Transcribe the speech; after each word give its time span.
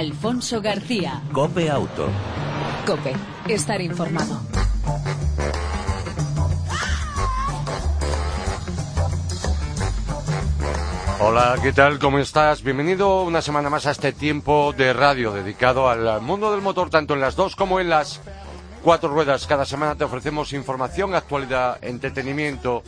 Alfonso 0.00 0.62
García. 0.62 1.20
Cope 1.30 1.68
Auto. 1.68 2.08
Cope, 2.86 3.12
estar 3.48 3.82
informado. 3.82 4.40
Hola, 11.20 11.58
¿qué 11.62 11.74
tal? 11.74 11.98
¿Cómo 11.98 12.18
estás? 12.18 12.62
Bienvenido 12.62 13.24
una 13.24 13.42
semana 13.42 13.68
más 13.68 13.84
a 13.84 13.90
este 13.90 14.14
tiempo 14.14 14.72
de 14.74 14.94
radio 14.94 15.32
dedicado 15.32 15.90
al 15.90 16.22
mundo 16.22 16.50
del 16.50 16.62
motor, 16.62 16.88
tanto 16.88 17.12
en 17.12 17.20
las 17.20 17.36
dos 17.36 17.54
como 17.54 17.78
en 17.78 17.90
las 17.90 18.22
cuatro 18.82 19.10
ruedas. 19.10 19.46
Cada 19.46 19.66
semana 19.66 19.96
te 19.96 20.04
ofrecemos 20.04 20.54
información, 20.54 21.14
actualidad, 21.14 21.76
entretenimiento 21.82 22.82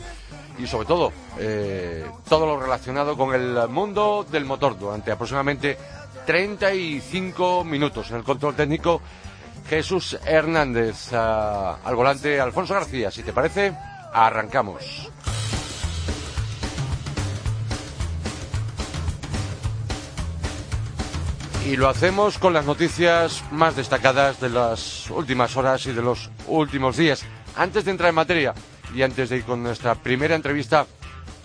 y 0.57 0.65
sobre 0.65 0.87
todo 0.87 1.11
eh, 1.37 2.05
todo 2.27 2.47
lo 2.47 2.59
relacionado 2.59 3.15
con 3.15 3.35
el 3.35 3.67
mundo 3.69 4.25
del 4.31 4.45
motor 4.45 4.79
durante 4.79 5.11
aproximadamente 5.11 5.77
35 6.25 7.63
minutos. 7.63 8.09
En 8.11 8.17
el 8.17 8.23
control 8.23 8.55
técnico, 8.55 9.01
Jesús 9.69 10.17
Hernández. 10.25 11.13
al 11.13 11.95
volante, 11.95 12.39
Alfonso 12.39 12.73
García. 12.73 13.11
Si 13.11 13.23
te 13.23 13.33
parece, 13.33 13.75
arrancamos. 14.13 15.09
Y 21.65 21.77
lo 21.77 21.87
hacemos 21.87 22.39
con 22.39 22.53
las 22.53 22.65
noticias 22.65 23.41
más 23.51 23.77
destacadas 23.77 24.41
de 24.41 24.49
las 24.49 25.09
últimas 25.09 25.55
horas 25.55 25.85
y 25.85 25.93
de 25.93 26.01
los 26.01 26.29
últimos 26.47 26.97
días. 26.97 27.23
Antes 27.55 27.85
de 27.85 27.91
entrar 27.91 28.09
en 28.09 28.15
materia 28.15 28.53
y 28.93 29.01
antes 29.01 29.29
de 29.29 29.37
ir 29.37 29.43
con 29.43 29.63
nuestra 29.63 29.95
primera 29.95 30.35
entrevista 30.35 30.85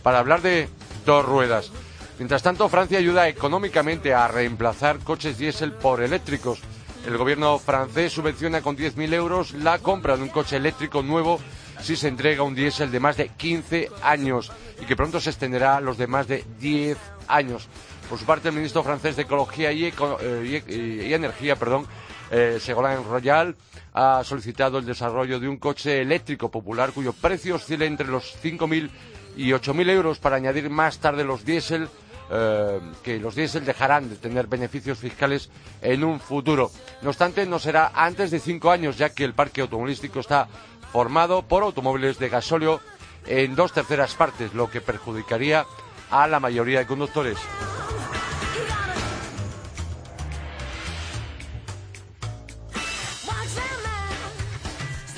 para 0.03 0.19
hablar 0.19 0.43
de 0.43 0.69
dos 1.07 1.25
ruedas. 1.25 1.71
Mientras 2.19 2.43
tanto, 2.43 2.69
Francia 2.69 2.99
ayuda 2.99 3.29
económicamente 3.29 4.13
a 4.13 4.27
reemplazar 4.27 4.99
coches 4.99 5.39
diésel 5.39 5.73
por 5.73 6.03
eléctricos. 6.03 6.61
El 7.07 7.17
gobierno 7.17 7.59
francés 7.59 8.13
subvenciona 8.13 8.61
con 8.61 8.77
10.000 8.77 9.15
euros 9.15 9.53
la 9.55 9.79
compra 9.79 10.17
de 10.17 10.25
un 10.25 10.29
coche 10.29 10.57
eléctrico 10.57 11.03
nuevo 11.03 11.39
si 11.81 11.95
se 11.95 12.09
entrega 12.09 12.43
un 12.43 12.57
diésel 12.57 12.91
de 12.91 12.99
más 12.99 13.17
de 13.17 13.29
15 13.29 13.91
años 14.03 14.51
y 14.83 14.85
que 14.85 14.97
pronto 14.97 15.21
se 15.21 15.31
extenderá 15.31 15.77
a 15.77 15.81
los 15.81 15.97
de 15.97 16.09
más 16.09 16.27
de 16.27 16.45
10 16.59 16.99
años. 17.29 17.69
Por 18.09 18.19
su 18.19 18.25
parte, 18.25 18.49
el 18.49 18.55
ministro 18.55 18.83
francés 18.83 19.15
de 19.15 19.23
Ecología 19.23 19.71
eh, 19.71 20.63
y 20.69 21.13
Energía, 21.13 21.55
perdón, 21.55 21.87
eh, 22.31 22.59
Ségolène 22.61 23.05
Royal, 23.05 23.55
ha 23.95 24.23
solicitado 24.25 24.79
el 24.79 24.87
desarrollo 24.87 25.39
de 25.39 25.49
un 25.49 25.59
coche 25.59 26.01
eléctrico 26.01 26.51
popular 26.51 26.93
cuyo 26.93 27.13
precio 27.13 27.57
oscila 27.57 27.85
entre 27.85 28.09
los 28.09 28.37
5.000 28.43 28.91
y 29.37 29.51
8.000 29.51 29.91
euros 29.91 30.19
para 30.19 30.37
añadir 30.37 30.69
más 30.69 30.99
tarde 30.99 31.23
los 31.25 31.45
diésel, 31.45 31.89
eh, 32.31 32.81
que 33.03 33.19
los 33.19 33.35
diésel 33.35 33.65
dejarán 33.65 34.09
de 34.09 34.17
tener 34.17 34.47
beneficios 34.47 34.99
fiscales 34.99 35.51
en 35.81 36.05
un 36.05 36.21
futuro. 36.21 36.71
No 37.03 37.11
obstante, 37.11 37.47
no 37.47 37.59
será 37.59 37.93
antes 37.95 38.31
de 38.31 38.41
cinco 38.41 38.71
años, 38.71 38.99
ya 38.99 39.11
que 39.11 39.25
el 39.25 39.35
parque 39.35 39.63
automovilístico 39.63 40.21
está 40.21 40.49
formado 40.93 41.43
por 41.43 41.63
automóviles 41.63 42.19
de 42.19 42.29
gasóleo 42.29 42.81
en 43.27 43.55
dos 43.55 43.73
terceras 43.73 44.15
partes, 44.15 44.55
lo 44.55 44.71
que 44.71 44.81
perjudicaría 44.81 45.67
a 46.11 46.27
la 46.27 46.41
mayoría 46.41 46.81
de 46.81 46.87
conductores. 46.87 47.39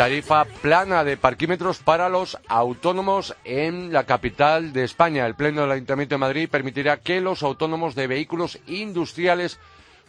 Tarifa 0.01 0.47
plana 0.47 1.05
de 1.05 1.19
parquímetros 1.19 1.81
para 1.81 2.09
los 2.09 2.39
autónomos 2.49 3.37
en 3.45 3.93
la 3.93 4.05
capital 4.05 4.73
de 4.73 4.85
España. 4.85 5.27
El 5.27 5.35
Pleno 5.35 5.61
del 5.61 5.73
Ayuntamiento 5.73 6.15
de 6.15 6.21
Madrid 6.21 6.49
permitirá 6.49 7.01
que 7.01 7.21
los 7.21 7.43
autónomos 7.43 7.95
de 7.95 8.07
vehículos 8.07 8.59
industriales 8.67 9.59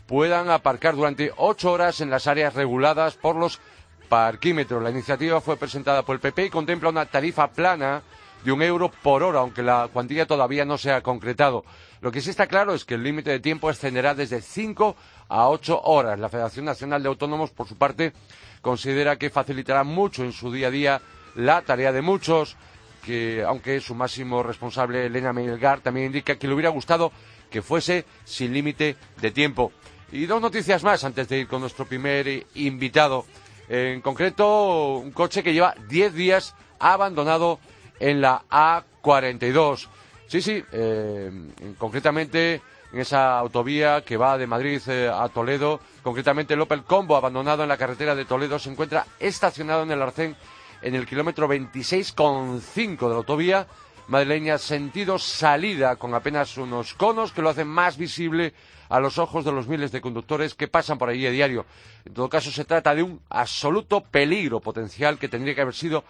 puedan 0.06 0.50
aparcar 0.50 0.96
durante 0.96 1.34
ocho 1.36 1.74
horas 1.74 2.00
en 2.00 2.10
las 2.10 2.28
áreas 2.28 2.54
reguladas 2.54 3.16
por 3.16 3.36
los 3.36 3.60
parquímetros. 4.08 4.82
La 4.82 4.92
iniciativa 4.92 5.42
fue 5.42 5.58
presentada 5.58 6.04
por 6.04 6.16
el 6.16 6.22
PP 6.22 6.46
y 6.46 6.50
contempla 6.50 6.88
una 6.88 7.08
tarifa 7.08 7.50
plana 7.50 8.02
de 8.46 8.52
un 8.54 8.62
euro 8.62 8.90
por 9.04 9.24
hora, 9.24 9.40
aunque 9.40 9.62
la 9.62 9.90
cuantía 9.92 10.26
todavía 10.26 10.64
no 10.64 10.78
se 10.78 10.94
ha 10.94 11.02
concretado. 11.02 11.66
Lo 12.00 12.14
que 12.14 12.22
sí 12.22 12.30
está 12.30 12.48
claro 12.48 12.74
es 12.74 12.86
que 12.86 12.96
el 12.96 13.04
límite 13.04 13.30
de 13.30 13.42
tiempo 13.42 13.68
ascenderá 13.68 14.16
desde 14.16 14.42
cinco 14.42 14.96
a 15.28 15.50
ocho 15.50 15.82
horas. 15.82 16.18
La 16.18 16.30
Federación 16.30 16.64
Nacional 16.64 17.04
de 17.04 17.10
Autónomos, 17.10 17.52
por 17.52 17.68
su 17.68 17.78
parte, 17.78 18.14
considera 18.62 19.18
que 19.18 19.30
facilitará 19.30 19.84
mucho 19.84 20.24
en 20.24 20.32
su 20.32 20.52
día 20.52 20.68
a 20.68 20.72
día 20.72 21.02
la 21.36 21.62
tarea 21.62 21.92
de 21.92 22.02
muchos, 22.02 22.58
que 23.04 23.44
aunque 23.44 23.80
su 23.82 23.96
máximo 23.96 24.44
responsable, 24.44 25.06
Elena 25.06 25.34
Melgar, 25.34 25.82
también 25.82 26.08
indica 26.08 26.38
que 26.38 26.48
le 26.48 26.54
hubiera 26.54 26.70
gustado 26.70 27.12
que 27.50 27.62
fuese 27.62 28.06
sin 28.24 28.54
límite 28.54 28.96
de 29.20 29.32
tiempo. 29.32 29.72
Y 30.12 30.26
dos 30.26 30.42
noticias 30.42 30.84
más 30.84 31.04
antes 31.04 31.28
de 31.30 31.40
ir 31.40 31.48
con 31.48 31.62
nuestro 31.62 31.86
primer 31.86 32.46
invitado. 32.56 33.26
En 33.70 34.02
concreto, 34.02 34.98
un 34.98 35.12
coche 35.12 35.44
que 35.44 35.54
lleva 35.54 35.74
10 35.88 36.14
días 36.14 36.56
abandonado 36.80 37.60
en 38.00 38.20
la 38.20 38.44
A42. 38.50 39.88
Sí, 40.28 40.42
sí, 40.42 40.64
eh, 40.72 41.32
concretamente 41.78 42.62
en 42.94 43.00
esa 43.00 43.40
autovía 43.40 44.02
que 44.02 44.18
va 44.18 44.38
de 44.38 44.48
Madrid 44.48 44.82
eh, 44.88 45.10
a 45.10 45.28
Toledo, 45.30 45.80
concretamente 46.04 46.54
el 46.54 46.62
Opel 46.62 46.84
Combo 46.84 47.16
abandonado 47.16 47.64
en 47.64 47.70
la 47.70 47.78
carretera 47.78 48.16
de 48.16 48.26
Toledo 48.26 48.60
se 48.60 48.70
encuentra 48.70 49.06
estacionado 49.20 49.84
en 49.84 49.92
el 49.92 50.02
arcén 50.02 50.36
en 50.82 50.96
el 50.96 51.06
kilómetro 51.06 51.48
26,5 51.48 53.00
de 53.00 53.10
la 53.10 53.16
autovía 53.16 53.68
madrileña 54.08 54.58
sentido 54.58 55.18
salida 55.20 55.96
con 55.96 56.14
apenas 56.14 56.58
unos 56.58 56.94
conos 56.96 57.32
que 57.32 57.42
lo 57.42 57.50
hacen 57.50 57.68
más 57.68 57.98
visible 57.98 58.54
a 58.90 59.00
los 59.00 59.18
ojos 59.18 59.46
de 59.46 59.54
los 59.54 59.70
miles 59.70 59.94
de 59.94 60.02
conductores 60.02 60.54
que 60.54 60.68
pasan 60.68 60.98
por 60.98 61.08
allí 61.08 61.26
a 61.26 61.32
diario. 61.32 61.66
En 62.04 62.14
todo 62.14 62.28
caso, 62.28 62.52
se 62.52 62.66
trata 62.66 62.94
de 62.94 63.04
un 63.04 63.22
absoluto 63.30 64.02
peligro 64.02 64.60
potencial 64.60 65.18
que 65.18 65.30
tendría 65.30 65.56
que 65.56 65.62
haber 65.62 65.76
sido 65.76 66.04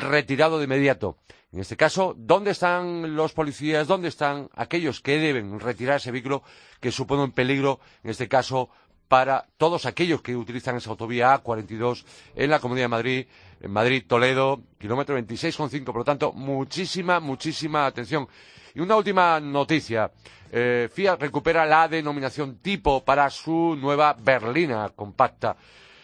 retirado 0.00 0.58
de 0.58 0.64
inmediato. 0.64 1.18
En 1.52 1.60
este 1.60 1.76
caso, 1.76 2.14
¿dónde 2.16 2.52
están 2.52 3.14
los 3.14 3.32
policías? 3.32 3.86
¿Dónde 3.86 4.08
están 4.08 4.48
aquellos 4.54 5.00
que 5.00 5.18
deben 5.18 5.60
retirar 5.60 5.96
ese 5.96 6.10
vehículo 6.10 6.42
que 6.80 6.90
supone 6.90 7.24
un 7.24 7.32
peligro, 7.32 7.78
en 8.02 8.10
este 8.10 8.26
caso, 8.26 8.70
para 9.06 9.46
todos 9.58 9.84
aquellos 9.84 10.22
que 10.22 10.34
utilizan 10.34 10.76
esa 10.76 10.88
autovía 10.88 11.34
A42 11.34 12.04
en 12.34 12.48
la 12.48 12.60
Comunidad 12.60 12.84
de 12.84 12.88
Madrid, 12.88 13.26
en 13.60 13.70
Madrid, 13.70 14.04
Toledo, 14.08 14.62
kilómetro 14.78 15.18
26,5. 15.18 15.84
Por 15.84 15.96
lo 15.96 16.04
tanto, 16.04 16.32
muchísima, 16.32 17.20
muchísima 17.20 17.84
atención. 17.84 18.26
Y 18.74 18.80
una 18.80 18.96
última 18.96 19.38
noticia. 19.38 20.10
Eh, 20.50 20.88
Fiat 20.90 21.20
recupera 21.20 21.66
la 21.66 21.88
denominación 21.88 22.56
tipo 22.62 23.04
para 23.04 23.28
su 23.28 23.76
nueva 23.78 24.16
berlina 24.18 24.90
compacta. 24.96 25.56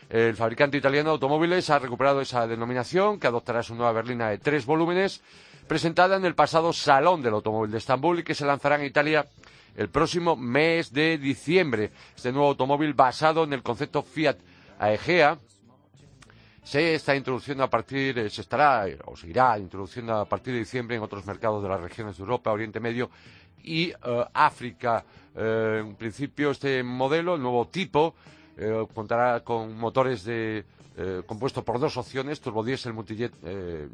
El 0.09 0.37
fabricante 0.37 0.79
italiano 0.79 1.11
de 1.11 1.15
automóviles 1.15 1.69
ha 1.69 1.79
recuperado 1.79 2.23
esa 2.23 2.47
denominación, 2.47 3.21
que 3.21 3.27
adoptará 3.27 3.63
su 3.63 3.75
nueva 3.75 3.93
berlina 3.93 4.31
de 4.31 4.39
tres 4.39 4.65
volúmenes, 4.65 5.21
presentada 5.67 6.17
en 6.17 6.25
el 6.25 6.35
pasado 6.35 6.73
Salón 6.73 7.21
del 7.21 7.35
Automóvil 7.35 7.71
de 7.71 7.77
Estambul 7.77 8.21
y 8.21 8.23
que 8.25 8.35
se 8.35 8.47
lanzará 8.47 8.77
en 8.77 8.87
Italia 8.87 9.27
el 9.77 9.91
próximo 9.91 10.35
mes 10.35 10.95
de 10.95 11.19
diciembre. 11.19 11.91
Este 12.17 12.33
nuevo 12.33 12.49
automóvil 12.49 12.95
basado 12.95 13.45
en 13.45 13.53
el 13.53 13.63
concepto 13.63 14.03
Fiat 14.03 14.39
Aegea 14.79 15.39
se 16.63 16.95
está 16.95 17.15
introduciendo 17.15 17.65
a 17.65 17.71
partir, 17.71 18.31
se 18.31 18.41
estará 18.41 18.87
o 19.05 19.15
se 19.15 19.29
irá 19.29 19.59
introduciendo 19.59 20.17
a 20.17 20.25
partir 20.25 20.55
de 20.55 20.61
diciembre 20.61 20.97
en 20.97 21.03
otros 21.03 21.27
mercados 21.27 21.63
de 21.63 21.69
las 21.69 21.81
regiones 21.81 22.17
de 22.17 22.23
Europa, 22.23 22.51
Oriente 22.51 22.81
Medio 22.81 23.11
y 23.63 23.91
eh, 23.91 23.95
África. 24.33 25.05
Eh, 25.37 25.83
en 25.87 25.97
principio 25.97 26.51
este 26.51 26.83
modelo, 26.83 27.37
el 27.37 27.43
nuevo 27.43 27.69
tipo, 27.69 28.15
eh, 28.59 28.87
contará 28.95 29.41
con 29.41 29.77
motores 29.79 30.25
de 30.25 30.65
eh, 31.01 31.23
compuesto 31.25 31.65
por 31.65 31.79
dos 31.79 31.97
opciones, 31.97 32.41
turbodiesel 32.41 32.93
multijet 32.93 33.33
eh, 33.45 33.87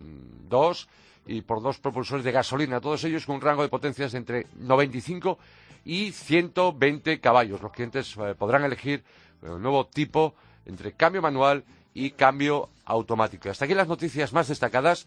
2 0.49 0.89
y 1.27 1.43
por 1.43 1.61
dos 1.61 1.79
propulsores 1.79 2.25
de 2.25 2.33
gasolina, 2.33 2.81
todos 2.81 3.05
ellos 3.05 3.27
con 3.27 3.37
un 3.37 3.43
rango 3.43 3.63
de 3.63 3.69
potencias 3.69 4.13
de 4.13 4.19
entre 4.19 4.47
95 4.57 5.39
y 5.85 6.13
120 6.13 7.21
caballos. 7.21 7.61
Los 7.61 7.73
clientes 7.73 8.17
eh, 8.17 8.35
podrán 8.35 8.65
elegir 8.65 9.05
el 9.43 9.61
nuevo 9.61 9.87
tipo 9.87 10.35
entre 10.65 10.93
cambio 10.93 11.21
manual 11.21 11.65
y 11.93 12.13
cambio 12.13 12.71
automático. 12.87 13.51
Hasta 13.51 13.67
aquí 13.67 13.75
las 13.75 13.89
noticias 13.89 14.33
más 14.33 14.49
destacadas. 14.49 15.07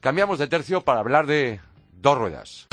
Cambiamos 0.00 0.38
de 0.38 0.46
tercio 0.46 0.80
para 0.80 1.00
hablar 1.00 1.26
de 1.26 1.60
dos 2.00 2.16
ruedas. 2.16 2.68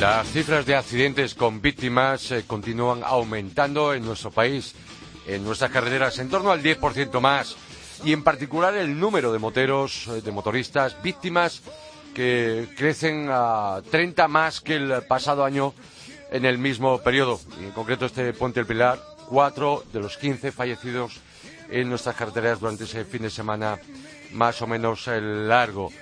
Las 0.00 0.32
cifras 0.32 0.64
de 0.64 0.74
accidentes 0.74 1.34
con 1.34 1.60
víctimas 1.60 2.32
eh, 2.32 2.44
continúan 2.46 3.02
aumentando 3.04 3.92
en 3.92 4.02
nuestro 4.02 4.30
país, 4.30 4.74
en 5.26 5.44
nuestras 5.44 5.70
carreteras, 5.70 6.18
en 6.18 6.30
torno 6.30 6.52
al 6.52 6.62
10% 6.62 7.20
más. 7.20 7.54
Y 8.02 8.14
en 8.14 8.24
particular 8.24 8.74
el 8.74 8.98
número 8.98 9.30
de 9.30 9.38
moteros, 9.38 10.08
eh, 10.08 10.22
de 10.22 10.32
motoristas 10.32 11.02
víctimas 11.02 11.60
que 12.14 12.66
crecen 12.78 13.28
a 13.30 13.82
30 13.90 14.26
más 14.26 14.62
que 14.62 14.76
el 14.76 15.02
pasado 15.02 15.44
año 15.44 15.74
en 16.30 16.46
el 16.46 16.56
mismo 16.56 17.02
periodo. 17.02 17.38
En 17.60 17.70
concreto 17.72 18.06
este 18.06 18.32
Puente 18.32 18.60
del 18.60 18.66
Pilar, 18.66 18.98
cuatro 19.28 19.84
de 19.92 20.00
los 20.00 20.16
15 20.16 20.50
fallecidos 20.50 21.20
en 21.68 21.90
nuestras 21.90 22.16
carreteras 22.16 22.58
durante 22.58 22.84
ese 22.84 23.04
fin 23.04 23.20
de 23.20 23.30
semana 23.30 23.78
más 24.32 24.62
o 24.62 24.66
menos 24.66 25.06
largo. 25.08 25.92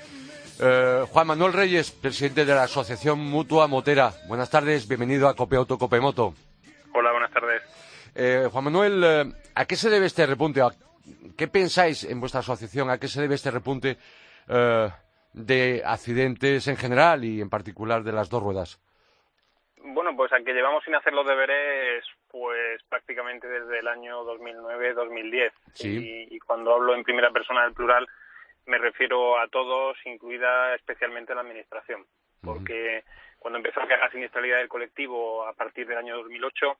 Eh, 0.61 1.05
Juan 1.13 1.27
Manuel 1.29 1.53
Reyes, 1.53 1.93
presidente 1.93 2.45
de 2.45 2.53
la 2.53 2.65
Asociación 2.65 3.21
Mutua 3.21 3.69
Motera. 3.69 4.11
Buenas 4.27 4.51
tardes, 4.51 4.89
bienvenido 4.89 5.29
a 5.29 5.37
Cope 5.37 5.55
Auto, 5.55 5.79
Cope 5.79 6.01
Moto. 6.01 6.35
Hola, 6.93 7.13
buenas 7.13 7.31
tardes. 7.31 7.63
Eh, 8.17 8.49
Juan 8.51 8.65
Manuel, 8.65 9.05
eh, 9.05 9.25
¿a 9.55 9.65
qué 9.67 9.77
se 9.77 9.89
debe 9.89 10.07
este 10.07 10.27
repunte? 10.27 10.61
¿Qué 11.37 11.47
pensáis 11.47 12.03
en 12.03 12.19
vuestra 12.19 12.41
asociación? 12.41 12.91
¿A 12.91 12.99
qué 12.99 13.07
se 13.07 13.21
debe 13.21 13.37
este 13.37 13.53
repunte 13.53 13.99
de 15.33 15.83
accidentes 15.85 16.67
en 16.67 16.77
general 16.77 17.25
y 17.25 17.41
en 17.41 17.51
particular 17.51 18.03
de 18.03 18.13
las 18.13 18.29
dos 18.29 18.43
ruedas? 18.43 18.81
Bueno, 19.77 20.17
pues 20.17 20.33
a 20.33 20.41
que 20.43 20.53
llevamos 20.53 20.83
sin 20.85 20.95
hacer 20.97 21.13
los 21.13 21.27
deberes 21.27 22.05
pues 22.31 22.83
prácticamente 22.89 23.47
desde 23.47 23.79
el 23.79 23.87
año 23.87 24.25
2009-2010. 24.25 25.53
Y, 25.85 26.35
y, 26.35 26.39
cuando 26.41 26.75
hablo 26.75 26.95
en 26.95 27.05
primera 27.05 27.31
persona 27.31 27.63
del 27.63 27.73
plural 27.73 28.07
me 28.69 28.79
refiero 28.79 29.39
a 29.39 29.49
todos, 29.49 29.97
incluida 30.05 30.75
especialmente 30.75 31.35
la 31.35 31.41
administración. 31.41 32.07
Porque 32.43 33.03
cuando 33.39 33.59
empezó 33.59 33.81
la 33.81 34.11
siniestralidad 34.11 34.59
del 34.59 34.69
colectivo 34.69 35.47
a 35.47 35.55
partir 35.55 35.87
del 35.87 35.99
año 35.99 36.17
2008, 36.17 36.79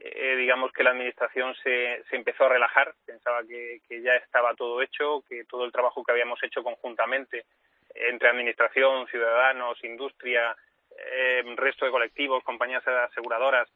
eh, 0.00 0.36
digamos 0.36 0.72
que 0.72 0.84
la 0.84 0.90
administración 0.90 1.54
se, 1.62 2.04
se 2.08 2.16
empezó 2.16 2.44
a 2.44 2.50
relajar, 2.50 2.94
pensaba 3.04 3.42
que, 3.42 3.80
que 3.88 4.02
ya 4.02 4.14
estaba 4.16 4.54
todo 4.54 4.80
hecho, 4.82 5.24
que 5.28 5.44
todo 5.44 5.64
el 5.64 5.72
trabajo 5.72 6.04
que 6.04 6.12
habíamos 6.12 6.42
hecho 6.42 6.62
conjuntamente 6.62 7.46
entre 7.94 8.28
administración, 8.28 9.06
ciudadanos, 9.08 9.82
industria, 9.82 10.56
eh, 10.96 11.42
resto 11.56 11.86
de 11.86 11.90
colectivos, 11.90 12.44
compañías 12.44 12.86
aseguradoras, 12.86 13.68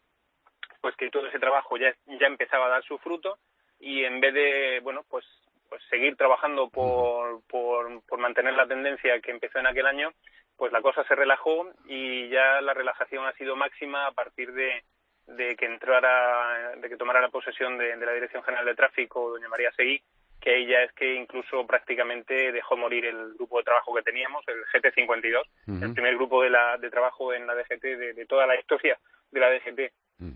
pues 0.81 0.95
que 0.97 1.11
todo 1.11 1.27
ese 1.27 1.39
trabajo 1.39 1.77
ya, 1.77 1.95
ya 2.07 2.27
empezaba 2.27 2.67
a 2.67 2.71
dar 2.71 2.85
su 2.85 2.99
fruto 2.99 3.39
y 3.81 4.05
en 4.05 4.21
vez 4.21 4.35
de, 4.35 4.81
bueno, 4.83 5.05
pues, 5.09 5.25
pues 5.75 5.83
seguir 5.91 6.15
trabajando 6.15 6.69
por, 6.69 7.43
por, 7.49 8.01
por 8.05 8.19
mantener 8.21 8.55
la 8.55 8.69
tendencia 8.69 9.21
que 9.21 9.33
empezó 9.33 9.59
en 9.59 9.67
aquel 9.67 9.87
año, 9.87 10.13
pues 10.57 10.71
la 10.71 10.81
cosa 10.81 11.03
se 11.03 11.17
relajó 11.17 11.69
y 11.87 12.29
ya 12.29 12.61
la 12.61 12.75
relajación 12.75 13.27
ha 13.27 13.33
sido 13.33 13.57
máxima 13.57 14.07
a 14.07 14.13
partir 14.13 14.53
de, 14.53 14.85
de 15.27 15.57
que 15.57 15.67
entrara, 15.67 16.77
de 16.77 16.89
que 16.89 16.97
tomara 16.97 17.21
la 17.21 17.29
posesión 17.29 17.77
de, 17.77 17.97
de 17.97 18.07
la 18.07 18.13
Dirección 18.13 18.45
General 18.45 18.65
de 18.65 18.77
Tráfico, 18.77 19.31
doña 19.31 19.49
María 19.49 19.73
Seguí, 19.73 20.01
que 20.41 20.59
ella 20.59 20.85
es 20.85 20.93
que 20.93 21.13
incluso 21.13 21.67
prácticamente 21.67 22.53
dejó 22.53 22.77
morir 22.77 23.05
el 23.07 23.35
grupo 23.35 23.59
de 23.59 23.65
trabajo 23.65 23.93
que 23.97 24.03
teníamos, 24.03 24.45
el 24.47 24.65
GT52, 24.67 25.43
el 25.83 25.93
primer 25.93 26.15
grupo 26.15 26.41
de, 26.45 26.51
la, 26.51 26.79
de 26.79 26.89
trabajo 26.89 27.35
en 27.35 27.49
la 27.49 27.57
DGT 27.57 27.83
de, 27.83 28.27
toda 28.29 28.47
la 28.47 28.55
historia 28.55 28.97
de 29.33 29.41
la 29.41 29.51
DGT 29.51 29.79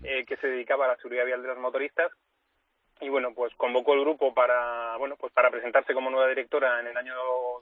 eh, 0.03 0.25
que 0.27 0.35
se 0.35 0.47
dedicaba 0.47 0.83
a 0.83 0.89
la 0.89 0.97
seguridad 0.97 1.25
vial 1.25 1.41
de 1.41 1.47
los 1.47 1.59
motoristas. 1.59 2.11
Y 3.01 3.09
bueno, 3.09 3.33
pues 3.33 3.53
convocó 3.55 3.93
el 3.93 4.01
grupo 4.01 4.33
para, 4.33 4.97
bueno, 4.97 5.15
pues 5.15 5.31
para 5.31 5.49
presentarse 5.49 5.93
como 5.93 6.09
nueva 6.09 6.27
directora 6.27 6.79
en 6.79 6.87
el 6.87 6.97
año 6.97 7.13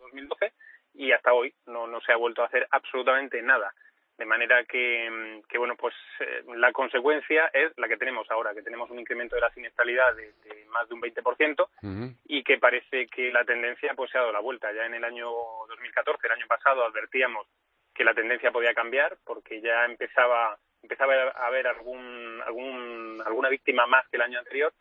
2012 0.01 0.51
y 0.95 1.11
hasta 1.11 1.33
hoy 1.33 1.53
no, 1.67 1.85
no 1.87 2.01
se 2.01 2.11
ha 2.11 2.17
vuelto 2.17 2.41
a 2.41 2.47
hacer 2.47 2.67
absolutamente 2.71 3.41
nada. 3.41 3.73
De 4.17 4.25
manera 4.25 4.63
que, 4.63 5.43
que 5.47 5.59
bueno, 5.59 5.75
pues 5.75 5.93
eh, 6.21 6.43
la 6.55 6.71
consecuencia 6.71 7.51
es 7.53 7.71
la 7.77 7.87
que 7.87 7.97
tenemos 7.97 8.29
ahora, 8.31 8.55
que 8.55 8.63
tenemos 8.63 8.89
un 8.89 8.97
incremento 8.97 9.35
de 9.35 9.41
la 9.41 9.51
siniestralidad 9.51 10.15
de, 10.15 10.33
más 10.69 10.89
de 10.89 10.95
un 10.95 11.01
20% 11.01 12.17
y 12.25 12.43
que 12.43 12.57
parece 12.57 13.05
que 13.07 13.31
la 13.31 13.45
tendencia 13.45 13.93
pues 13.95 14.09
se 14.09 14.17
ha 14.17 14.21
dado 14.21 14.33
la 14.33 14.39
vuelta. 14.39 14.73
Ya 14.73 14.87
en 14.87 14.95
el 14.95 15.03
año 15.03 15.29
2014, 15.67 16.25
el 16.25 16.33
año 16.33 16.47
pasado, 16.47 16.83
advertíamos 16.83 17.45
que 17.93 18.03
la 18.03 18.15
tendencia 18.15 18.51
podía 18.51 18.73
cambiar 18.73 19.17
porque 19.23 19.61
ya 19.61 19.85
empezaba 19.85 20.57
empezaba 20.81 21.13
a 21.13 21.47
haber 21.47 21.67
algún, 21.67 22.41
algún 22.45 23.21
alguna 23.25 23.49
víctima 23.49 23.85
más 23.87 24.07
que 24.09 24.17
el 24.17 24.23
año 24.23 24.39
anterior. 24.39 24.73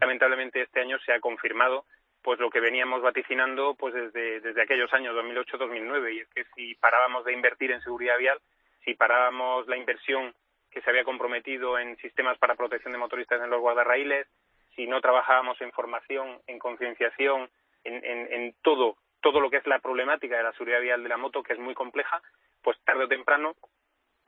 Lamentablemente 0.00 0.62
este 0.62 0.80
año 0.80 0.98
se 1.00 1.12
ha 1.12 1.20
confirmado 1.20 1.84
pues 2.22 2.38
lo 2.38 2.50
que 2.50 2.60
veníamos 2.60 3.02
vaticinando 3.02 3.74
pues 3.74 3.94
desde, 3.94 4.40
desde 4.40 4.62
aquellos 4.62 4.92
años 4.92 5.14
2008-2009 5.16 6.14
y 6.14 6.20
es 6.20 6.28
que 6.28 6.44
si 6.54 6.74
parábamos 6.76 7.24
de 7.24 7.32
invertir 7.32 7.72
en 7.72 7.80
seguridad 7.82 8.16
vial 8.16 8.38
si 8.84 8.94
parábamos 8.94 9.66
la 9.68 9.76
inversión 9.76 10.34
que 10.70 10.80
se 10.80 10.90
había 10.90 11.04
comprometido 11.04 11.78
en 11.78 11.96
sistemas 11.98 12.38
para 12.38 12.54
protección 12.54 12.92
de 12.92 12.98
motoristas 12.98 13.42
en 13.42 13.50
los 13.50 13.60
guardarraíles, 13.60 14.26
si 14.74 14.86
no 14.86 15.00
trabajábamos 15.00 15.60
en 15.60 15.70
formación, 15.72 16.40
en 16.46 16.58
concienciación, 16.58 17.50
en, 17.84 18.02
en, 18.04 18.54
todo, 18.62 18.96
todo 19.20 19.40
lo 19.40 19.50
que 19.50 19.58
es 19.58 19.66
la 19.66 19.80
problemática 19.80 20.36
de 20.36 20.44
la 20.44 20.52
seguridad 20.52 20.80
vial 20.80 21.02
de 21.02 21.08
la 21.08 21.18
moto, 21.18 21.42
que 21.42 21.52
es 21.52 21.58
muy 21.58 21.74
compleja, 21.74 22.22
pues 22.62 22.78
tarde 22.84 23.04
o 23.04 23.08
temprano, 23.08 23.54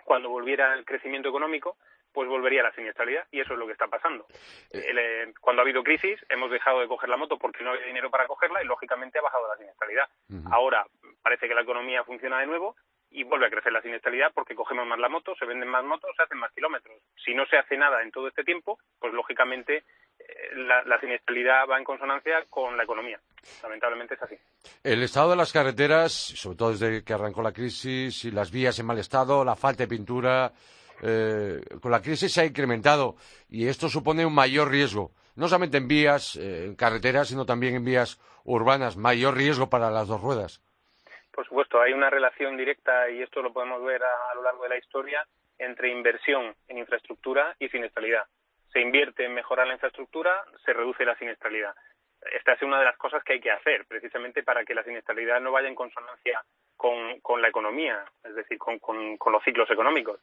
cuando 0.05 0.29
volviera 0.29 0.75
el 0.75 0.85
crecimiento 0.85 1.29
económico, 1.29 1.77
pues 2.13 2.29
volvería 2.29 2.63
la 2.63 2.73
siniestralidad 2.73 3.27
y 3.33 3.41
eso 3.41 3.53
es 3.55 3.59
lo 3.59 3.67
que 3.67 3.73
está 3.73 3.89
pasando. 3.89 4.27
Eh. 4.71 4.85
Eh, 4.97 5.35
cuando 5.41 5.61
ha 5.61 5.65
habido 5.65 5.83
crisis 5.83 6.19
hemos 6.29 6.51
dejado 6.51 6.81
de 6.81 6.87
coger 6.87 7.09
la 7.09 7.17
moto 7.17 7.39
porque 7.39 7.65
no 7.65 7.71
había 7.71 7.87
dinero 7.87 8.11
para 8.11 8.27
cogerla 8.27 8.63
y 8.63 8.67
lógicamente 8.67 9.19
ha 9.19 9.23
bajado 9.23 9.49
la 9.49 9.57
siniestralidad. 9.57 10.09
Ahora 10.51 10.87
parece 11.23 11.49
que 11.49 11.55
la 11.55 11.63
economía 11.63 12.05
funciona 12.05 12.39
de 12.39 12.47
nuevo 12.47 12.77
y 13.15 13.23
vuelve 13.23 13.47
a 13.47 13.51
crecer 13.51 13.73
la 13.73 13.81
siniestralidad 13.81 14.33
porque 14.35 14.57
cogemos 14.57 14.87
más 14.89 14.99
la 14.99 15.09
moto, 15.09 15.37
se 15.37 15.47
venden 15.47 15.69
más 15.69 15.85
motos, 15.85 16.11
se 16.17 16.25
hacen 16.25 16.39
más 16.39 16.53
kilómetros. 16.53 16.97
Si 17.25 17.33
no 17.33 17.47
se 17.47 17.57
hace 17.57 17.77
nada 17.77 18.03
en 18.03 18.11
todo 18.11 18.27
este 18.27 18.43
tiempo, 18.43 18.79
pues 18.99 19.15
lógicamente 19.15 19.85
eh, 20.19 20.57
la, 20.57 20.99
siniestralidad 20.99 21.69
va 21.71 21.79
en 21.79 21.85
consonancia 21.85 22.45
con 22.51 22.77
la 22.77 22.83
economía. 22.83 23.21
Lamentablemente 23.63 24.15
es 24.15 24.23
así. 24.23 24.37
El 24.83 25.01
estado 25.05 25.31
de 25.31 25.37
las 25.37 25.53
carreteras, 25.53 26.13
sobre 26.13 26.57
todo 26.57 26.71
desde 26.73 27.05
que 27.05 27.13
arrancó 27.13 27.41
la 27.41 27.53
crisis, 27.53 28.25
y 28.25 28.33
las 28.33 28.51
vías 28.51 28.81
en 28.81 28.87
mal 28.87 28.99
estado, 28.99 29.45
la 29.45 29.55
falta 29.55 29.85
de 29.85 29.89
pintura, 29.89 30.53
eh, 31.01 31.61
con 31.81 31.93
la 31.93 32.03
crisis 32.03 32.33
se 32.33 32.41
ha 32.41 32.45
incrementado 32.45 33.17
y 33.49 33.69
esto 33.69 33.89
supone 33.89 34.27
un 34.27 34.35
mayor 34.35 34.71
riesgo, 34.71 35.13
no 35.37 35.47
solamente 35.47 35.77
en 35.77 35.87
vías, 35.87 36.35
eh, 36.35 36.65
en 36.65 36.75
carreteras, 36.75 37.29
sino 37.29 37.47
también 37.47 37.77
en 37.77 37.85
vías 37.85 38.19
urbanas, 38.43 38.97
mayor 38.97 39.37
riesgo 39.37 39.71
para 39.71 39.91
las 39.91 40.09
dos 40.09 40.21
ruedas. 40.21 40.63
Por 41.35 41.47
supuesto, 41.47 41.81
hay 41.81 41.93
una 41.93 42.11
relación 42.11 42.57
directa, 42.57 43.11
y 43.11 43.21
esto 43.23 43.43
lo 43.43 43.53
podemos 43.53 43.83
ver 43.85 44.03
a, 44.03 44.35
lo 44.35 44.43
largo 44.43 44.63
de 44.63 44.69
la 44.69 44.79
historia, 44.79 45.27
entre 45.59 45.91
inversión 45.91 46.55
en 46.69 46.79
infraestructura 46.79 47.57
y 47.59 47.69
siniestralidad. 47.69 48.25
Se 48.73 48.81
invierte 48.81 49.25
en 49.25 49.35
mejorar 49.35 49.67
la 49.67 49.75
infraestructura, 49.75 50.45
se 50.65 50.73
reduce 50.73 51.05
la 51.05 51.17
siniestralidad. 51.17 51.75
Esta 52.33 52.53
es 52.53 52.63
una 52.63 52.79
de 52.79 52.85
las 52.85 52.97
cosas 52.97 53.23
que 53.23 53.35
hay 53.35 53.41
que 53.41 53.51
hacer, 53.51 53.85
precisamente 53.87 54.43
para 54.43 54.65
que 54.65 54.75
la 54.75 54.85
siniestralidad 54.85 55.41
no 55.41 55.53
vaya 55.53 55.69
en 55.69 55.75
consonancia 55.75 56.43
con, 56.77 57.21
la 57.41 57.49
economía, 57.49 58.05
es 58.25 58.35
decir, 58.35 58.59
con 58.59 58.79
los 59.33 59.45
ciclos 59.45 59.71
económicos. 59.71 60.21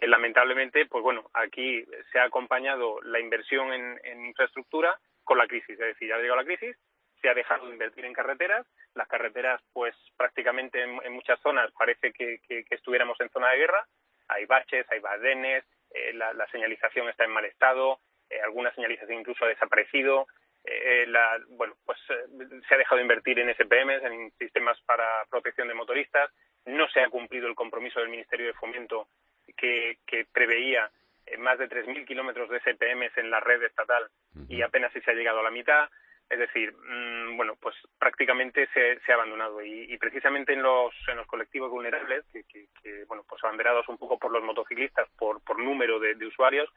Eh, 0.00 0.06
lamentablemente, 0.06 0.86
pues 0.86 1.02
bueno, 1.02 1.30
aquí 1.32 1.84
se 2.10 2.18
ha 2.18 2.24
acompañado 2.24 3.00
la 3.02 3.20
inversión 3.20 3.72
en, 3.72 4.00
en 4.04 4.26
infraestructura 4.26 4.98
con 5.22 5.38
la 5.38 5.46
crisis, 5.46 5.70
es 5.70 5.78
decir, 5.78 6.08
ya 6.08 6.16
ha 6.16 6.18
llegado 6.18 6.40
la 6.40 6.44
crisis, 6.44 6.76
se 7.20 7.28
ha 7.28 7.34
dejado 7.34 7.66
de 7.66 7.72
invertir 7.72 8.04
en 8.04 8.12
carreteras. 8.12 8.66
Las 8.94 9.08
carreteras, 9.08 9.60
pues 9.72 9.94
prácticamente 10.16 10.82
en, 10.82 11.12
muchas 11.12 11.40
zonas 11.40 11.70
parece 11.72 12.12
que, 12.12 12.40
estuviéramos 12.70 13.20
en 13.20 13.30
zona 13.30 13.50
de 13.50 13.58
guerra. 13.58 13.86
Hay 14.28 14.44
baches, 14.46 14.86
hay 14.90 15.00
badenes, 15.00 15.64
eh, 15.90 16.12
la, 16.14 16.46
señalización 16.50 17.08
está 17.08 17.24
en 17.24 17.30
mal 17.30 17.44
estado, 17.44 18.00
eh, 18.28 18.40
alguna 18.42 18.72
señalización 18.74 19.20
incluso 19.20 19.44
ha 19.44 19.48
desaparecido. 19.48 20.26
Eh, 20.64 21.06
la, 21.08 21.40
bueno, 21.48 21.74
pues 21.84 21.98
se 22.06 22.74
ha 22.74 22.78
dejado 22.78 22.96
de 22.96 23.02
invertir 23.02 23.38
en 23.38 23.52
SPMs, 23.54 24.02
en 24.04 24.30
sistemas 24.38 24.80
para 24.82 25.24
protección 25.30 25.68
de 25.68 25.74
motoristas. 25.74 26.30
No 26.66 26.88
se 26.90 27.00
ha 27.00 27.08
cumplido 27.08 27.48
el 27.48 27.54
compromiso 27.54 28.00
del 28.00 28.10
Ministerio 28.10 28.46
de 28.46 28.54
Fomento 28.54 29.08
que, 29.56 29.98
que 30.06 30.26
preveía 30.32 30.90
más 31.38 31.58
de 31.58 31.68
3.000 31.68 32.06
kilómetros 32.06 32.50
de 32.50 32.60
SPMs 32.60 33.16
en 33.16 33.30
la 33.30 33.40
red 33.40 33.62
estatal 33.62 34.08
y 34.48 34.62
apenas 34.62 34.92
si 34.92 35.00
se 35.00 35.10
ha 35.10 35.14
llegado 35.14 35.40
a 35.40 35.42
la 35.42 35.50
mitad. 35.50 35.88
Es 36.32 36.38
decir, 36.38 36.72
mm, 36.72 37.36
bueno, 37.36 37.56
pues 37.60 37.76
prácticamente 37.98 38.66
se, 38.72 39.12
ha 39.12 39.14
abandonado. 39.14 39.62
Y, 39.62 39.96
precisamente 39.98 40.54
en 40.54 40.62
los, 40.62 40.94
en 41.08 41.16
los 41.16 41.26
colectivos 41.26 41.70
vulnerables, 41.70 42.24
que, 42.32 42.66
que, 42.82 43.04
bueno, 43.06 43.22
pues 43.28 43.42
abanderados 43.44 43.86
un 43.88 43.98
poco 43.98 44.18
por 44.18 44.32
los 44.32 44.42
motociclistas, 44.42 45.08
por, 45.18 45.42
por 45.44 45.58
número 45.58 46.00
de, 46.00 46.14
usuarios, 46.26 46.70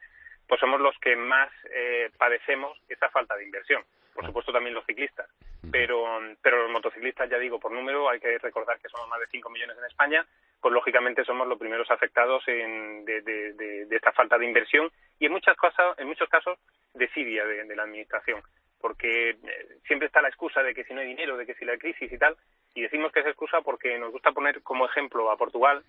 pues 0.46 0.60
somos 0.60 0.80
los 0.80 0.96
que 0.98 1.16
más 1.16 1.50
eh, 1.70 2.10
padecemos 2.18 2.78
esa 2.88 3.08
falta 3.08 3.34
de 3.36 3.44
inversión. 3.44 3.82
Por 4.14 4.26
supuesto 4.26 4.52
también 4.52 4.74
los 4.74 4.86
ciclistas, 4.86 5.28
pero, 5.70 6.20
pero 6.40 6.62
los 6.62 6.70
motociclistas, 6.70 7.28
ya 7.28 7.38
digo, 7.38 7.58
por 7.58 7.72
número, 7.72 8.08
hay 8.08 8.18
que 8.18 8.38
recordar 8.38 8.78
que 8.78 8.88
somos 8.88 9.08
más 9.08 9.20
de 9.20 9.26
5 9.26 9.50
millones 9.50 9.76
en 9.76 9.84
España, 9.84 10.26
pues 10.60 10.72
lógicamente 10.72 11.24
somos 11.24 11.46
los 11.46 11.58
primeros 11.58 11.90
afectados 11.90 12.42
en, 12.48 13.04
de, 13.04 13.20
de, 13.20 13.86
esta 13.90 14.12
falta 14.12 14.38
de 14.38 14.46
inversión 14.46 14.90
y 15.18 15.26
en, 15.26 15.32
muchas 15.32 15.56
cosas, 15.56 15.98
en 15.98 16.06
muchos 16.06 16.30
casos 16.30 16.58
desidia 16.94 17.44
de 17.44 17.76
la 17.76 17.82
Administración 17.82 18.42
porque 18.86 19.30
eh, 19.30 19.36
siempre 19.84 20.06
está 20.06 20.22
la 20.22 20.28
excusa 20.28 20.62
de 20.62 20.72
que 20.72 20.84
si 20.84 20.94
no 20.94 21.00
hay 21.00 21.08
dinero, 21.08 21.36
de 21.36 21.44
que 21.44 21.54
si 21.54 21.64
la 21.64 21.76
crisis 21.76 22.12
y 22.12 22.16
tal, 22.16 22.36
y 22.72 22.82
decimos 22.82 23.10
que 23.10 23.18
es 23.18 23.26
excusa 23.26 23.60
porque 23.60 23.98
nos 23.98 24.12
gusta 24.12 24.30
poner 24.30 24.62
como 24.62 24.86
ejemplo 24.86 25.28
a 25.28 25.36
Portugal, 25.36 25.82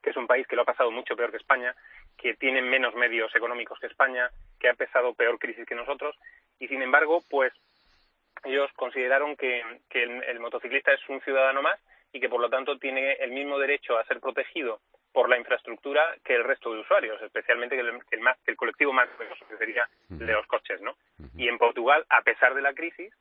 que 0.00 0.10
es 0.10 0.16
un 0.16 0.28
país 0.28 0.46
que 0.46 0.54
lo 0.54 0.62
ha 0.62 0.64
pasado 0.64 0.92
mucho 0.92 1.16
peor 1.16 1.32
que 1.32 1.38
España, 1.38 1.74
que 2.16 2.34
tiene 2.34 2.62
menos 2.62 2.94
medios 2.94 3.34
económicos 3.34 3.80
que 3.80 3.88
España, 3.88 4.30
que 4.60 4.68
ha 4.68 4.70
empezado 4.70 5.14
peor 5.14 5.36
crisis 5.40 5.66
que 5.66 5.74
nosotros, 5.74 6.14
y 6.60 6.68
sin 6.68 6.80
embargo, 6.80 7.24
pues 7.28 7.52
ellos 8.44 8.70
consideraron 8.76 9.34
que, 9.34 9.60
el, 9.90 10.38
motociclista 10.38 10.92
es 10.92 11.00
un 11.08 11.20
ciudadano 11.22 11.60
más 11.60 11.80
y 12.12 12.20
que 12.20 12.28
por 12.28 12.40
lo 12.40 12.48
tanto 12.48 12.78
tiene 12.78 13.14
el 13.14 13.32
mismo 13.32 13.58
derecho 13.58 13.98
a 13.98 14.04
ser 14.04 14.20
protegido 14.20 14.78
por 15.12 15.28
la 15.28 15.38
infraestructura 15.38 16.02
que 16.24 16.34
el 16.34 16.44
resto 16.44 16.72
de 16.72 16.80
usuarios, 16.80 17.20
especialmente 17.22 17.76
que 17.76 17.82
el, 17.82 18.20
más, 18.20 18.36
el 18.46 18.56
colectivo 18.56 18.92
más 18.92 19.10
numeroso, 19.12 19.46
que 19.46 19.56
sería 19.58 19.88
el 20.10 20.26
de 20.26 20.32
los 20.32 20.46
coches, 20.46 20.80
¿no? 20.80 20.96
Y 21.36 21.48
en 21.48 21.58
Portugal, 21.58 22.04
a 22.08 22.22
pesar 22.22 22.54
de 22.54 22.62
la 22.62 22.72
crisis, 22.72 23.12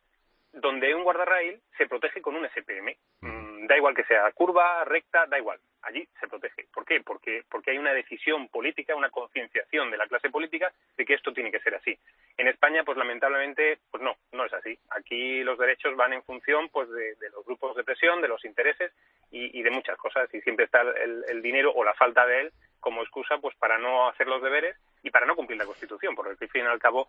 donde 0.54 0.94
un 0.94 1.04
guardarraíl 1.04 1.62
se 1.78 1.88
protege 1.88 2.22
con 2.22 2.36
un 2.36 2.46
SPM. 2.46 2.96
Mm, 3.22 3.68
da 3.68 3.78
igual 3.78 3.96
que 3.96 4.04
sea 4.04 4.30
curva, 4.32 4.84
recta, 4.86 5.26
da 5.28 5.38
igual. 5.38 5.60
Allí 5.84 6.08
se 6.20 6.28
protege. 6.28 6.68
¿Por 6.74 6.86
qué? 6.86 7.02
Porque, 7.02 7.44
porque 7.50 7.72
hay 7.72 7.78
una 7.78 7.94
decisión 7.94 8.50
política, 8.50 8.96
una 8.96 9.10
concienciación 9.10 9.90
de 9.90 9.98
la 9.98 10.08
clase 10.08 10.30
política 10.30 10.72
de 10.98 11.06
que 11.06 11.14
esto 11.14 11.34
tiene 11.34 11.52
que 11.52 11.60
ser 11.60 11.76
así. 11.76 11.98
En 12.38 12.48
España, 12.48 12.84
pues 12.84 12.98
lamentablemente, 12.98 13.80
pues 13.90 14.04
no, 14.04 14.16
no 14.34 14.46
es 14.46 14.54
así. 14.54 14.78
Aquí 14.90 15.44
los 15.44 15.58
derechos 15.58 15.96
van 15.96 16.14
en 16.14 16.24
función 16.24 16.70
pues 16.70 16.90
de, 16.90 17.16
los 17.32 17.46
grupos 17.46 17.76
de 17.76 17.84
presión, 17.84 18.22
de 18.22 18.28
los 18.28 18.44
intereses 18.46 18.92
y, 19.32 19.62
de 19.62 19.72
muchas 19.72 19.98
cosas. 19.98 20.32
Y 20.34 20.42
siempre 20.42 20.66
está 20.66 20.82
el, 20.82 21.42
dinero 21.42 21.72
o 21.74 21.84
la 21.84 21.94
falta 21.94 22.26
de 22.26 22.42
él 22.42 22.52
como 22.80 23.02
excusa 23.02 23.38
pues 23.38 23.56
para 23.56 23.78
no 23.78 24.10
hacer 24.10 24.28
los 24.28 24.42
deberes 24.42 24.76
y 25.04 25.12
para 25.12 25.26
no 25.26 25.36
cumplir 25.36 25.58
la 25.58 25.66
Constitución, 25.66 26.16
porque 26.16 26.32
al 26.32 26.50
fin 26.50 26.64
y 26.64 26.68
al 26.68 26.80
cabo 26.80 27.08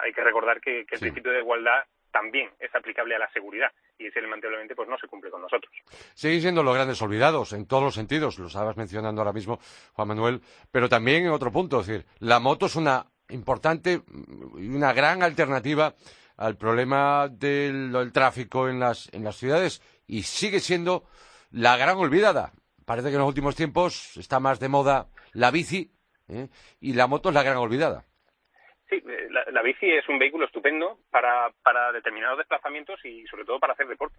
hay 0.00 0.12
que 0.12 0.22
recordar 0.22 0.60
que, 0.60 0.80
el 0.80 1.00
principio 1.00 1.32
de 1.32 1.38
igualdad 1.38 1.84
también 2.12 2.50
es 2.60 2.72
aplicable 2.74 3.16
a 3.16 3.18
la 3.18 3.32
seguridad 3.32 3.70
y 3.98 4.06
ese 4.06 4.20
lamentablemente 4.20 4.74
pues 4.76 4.88
no 4.88 4.98
se 4.98 5.08
cumple 5.08 5.30
con 5.30 5.42
nosotros. 5.42 5.72
Siguen 6.14 6.40
siendo 6.40 6.62
los 6.62 6.74
grandes 6.74 7.00
olvidados 7.02 7.52
en 7.52 7.66
todos 7.66 7.82
los 7.82 7.94
sentidos, 7.94 8.38
lo 8.38 8.46
estabas 8.46 8.76
mencionando 8.76 9.20
ahora 9.20 9.32
mismo 9.32 9.58
Juan 9.94 10.08
Manuel, 10.08 10.40
pero 10.70 10.88
también 10.88 11.24
en 11.24 11.30
otro 11.30 11.50
punto, 11.50 11.80
es 11.80 11.86
decir, 11.86 12.06
la 12.18 12.38
moto 12.38 12.66
es 12.66 12.76
una 12.76 13.06
importante 13.28 14.02
y 14.58 14.68
una 14.68 14.92
gran 14.92 15.22
alternativa 15.22 15.94
al 16.36 16.56
problema 16.56 17.28
del, 17.28 18.10
tráfico 18.12 18.68
en 18.68 18.80
las, 18.80 19.08
en 19.12 19.24
las 19.24 19.36
ciudades 19.36 19.82
y 20.06 20.22
sigue 20.22 20.60
siendo 20.60 21.04
la 21.50 21.76
gran 21.76 21.96
olvidada. 21.96 22.52
Parece 22.84 23.08
que 23.08 23.14
en 23.14 23.20
los 23.20 23.28
últimos 23.28 23.54
tiempos 23.54 24.16
está 24.16 24.40
más 24.40 24.58
de 24.58 24.68
moda 24.68 25.08
la 25.32 25.50
bici 25.50 25.92
¿eh? 26.28 26.48
y 26.80 26.94
la 26.94 27.06
moto 27.06 27.28
es 27.28 27.34
la 27.34 27.42
gran 27.42 27.58
olvidada. 27.58 28.04
Sí, 28.92 29.02
eh, 29.08 29.28
la, 29.30 29.62
bici 29.62 29.90
es 29.90 30.06
un 30.10 30.18
vehículo 30.18 30.44
estupendo 30.44 30.98
para, 31.10 31.50
para 31.62 31.92
determinados 31.92 32.36
desplazamientos 32.36 33.02
y 33.06 33.26
sobre 33.26 33.46
todo 33.46 33.58
para 33.58 33.72
hacer 33.72 33.88
deporte. 33.88 34.18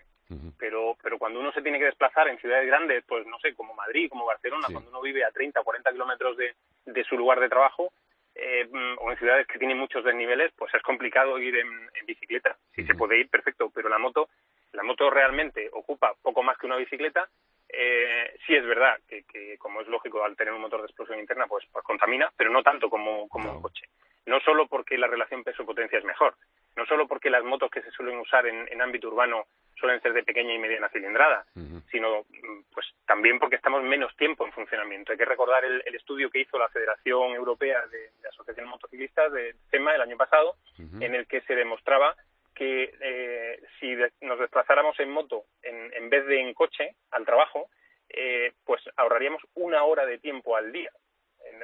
pero, 0.58 0.98
pero 1.00 1.20
cuando 1.20 1.40
uno 1.40 1.52
se 1.52 1.62
tiene 1.62 1.78
que 1.78 1.86
desplazar 1.86 2.28
en 2.28 2.40
ciudades 2.40 2.66
grandes, 2.66 3.04
pues 3.08 3.24
no 3.28 3.38
sé, 3.38 3.54
como 3.54 3.76
Madrid, 3.76 4.10
como 4.10 4.26
Barcelona, 4.26 4.66
cuando 4.72 4.90
uno 4.90 5.00
vive 5.02 5.24
a 5.24 5.30
30 5.30 5.62
o 5.62 5.64
40 5.64 5.92
kilómetros 5.92 6.38
de, 6.38 6.56
de 6.88 7.04
su 7.04 7.16
lugar 7.16 7.40
de 7.40 7.50
trabajo, 7.50 7.94
eh, 8.34 8.68
o 8.98 9.12
en 9.12 9.18
ciudades 9.20 9.46
que 9.46 9.60
tienen 9.60 9.78
muchos 9.78 10.04
desniveles, 10.04 10.52
pues 10.58 10.74
es 10.74 10.82
complicado 10.82 11.38
ir 11.38 11.56
en, 11.56 11.70
bicicleta. 12.08 12.58
Si 12.74 12.84
se 12.84 12.96
puede 12.96 13.20
ir, 13.20 13.30
perfecto, 13.30 13.70
pero 13.70 13.90
la 13.90 14.00
moto, 14.00 14.30
la 14.72 14.82
moto 14.82 15.08
realmente 15.12 15.70
ocupa 15.72 16.16
poco 16.20 16.42
más 16.42 16.58
que 16.58 16.66
una 16.66 16.78
bicicleta. 16.78 17.30
Eh, 17.70 18.40
sí 18.48 18.56
es 18.56 18.66
verdad 18.66 19.00
que, 19.08 19.56
como 19.60 19.82
es 19.82 19.88
lógico, 19.88 20.24
al 20.24 20.36
tener 20.36 20.52
un 20.52 20.62
motor 20.62 20.82
de 20.82 20.88
explosión 20.88 21.20
interna, 21.20 21.46
pues, 21.46 21.64
pues 21.72 21.86
contamina, 21.86 22.32
pero 22.36 22.50
no 22.50 22.64
tanto 22.64 22.90
como, 22.90 23.28
como 23.30 23.52
un 23.52 23.62
coche 23.62 23.86
no 24.26 24.40
solo 24.40 24.68
porque 24.68 24.98
la 24.98 25.08
relación 25.08 25.44
peso-potencia 25.44 26.00
es 26.00 26.06
mejor, 26.06 26.36
no 26.76 26.86
solo 26.86 27.08
porque 27.08 27.30
las 27.30 27.44
motos 27.44 27.70
que 27.70 27.82
se 27.82 27.92
suelen 27.92 28.18
usar 28.20 28.46
en, 28.48 28.82
ámbito 28.82 29.08
urbano 29.08 29.46
suelen 29.76 30.02
ser 30.02 30.14
de 30.14 30.24
pequeña 30.24 30.54
y 30.54 30.60
mediana 30.60 30.90
cilindrada, 30.90 31.46
sino 31.92 32.22
mm, 32.22 32.64
pues 32.74 32.88
también 33.06 33.40
porque 33.40 33.58
estamos 33.58 33.84
menos 33.84 34.16
tiempo 34.16 34.46
en 34.46 34.52
funcionamiento. 34.52 35.12
Hay 35.12 35.18
que 35.18 35.26
recordar 35.26 35.64
el, 35.66 35.82
estudio 35.94 36.30
que 36.30 36.42
hizo 36.42 36.58
la 36.58 36.70
Federación 36.70 37.34
Europea 37.34 37.86
de, 37.88 38.28
Asociaciones 38.30 38.72
Motociclistas 38.72 39.32
de 39.32 39.56
CEMA 39.70 39.96
el 39.96 40.02
año 40.02 40.18
pasado, 40.18 40.56
en 40.78 41.16
el 41.16 41.28
que 41.28 41.42
se 41.42 41.56
demostraba 41.56 42.16
que 42.56 42.94
eh, 43.00 43.62
si 43.80 43.96
nos 44.22 44.40
desplazáramos 44.40 45.00
en 45.00 45.12
moto 45.12 45.44
en, 45.62 46.10
vez 46.10 46.26
de 46.26 46.42
en 46.42 46.54
coche 46.54 46.96
al 47.12 47.26
trabajo, 47.26 47.70
eh, 48.10 48.54
pues 48.66 48.82
ahorraríamos 48.96 49.42
una 49.56 49.84
hora 49.84 50.06
de 50.06 50.20
tiempo 50.20 50.56
al 50.56 50.72
día 50.72 50.92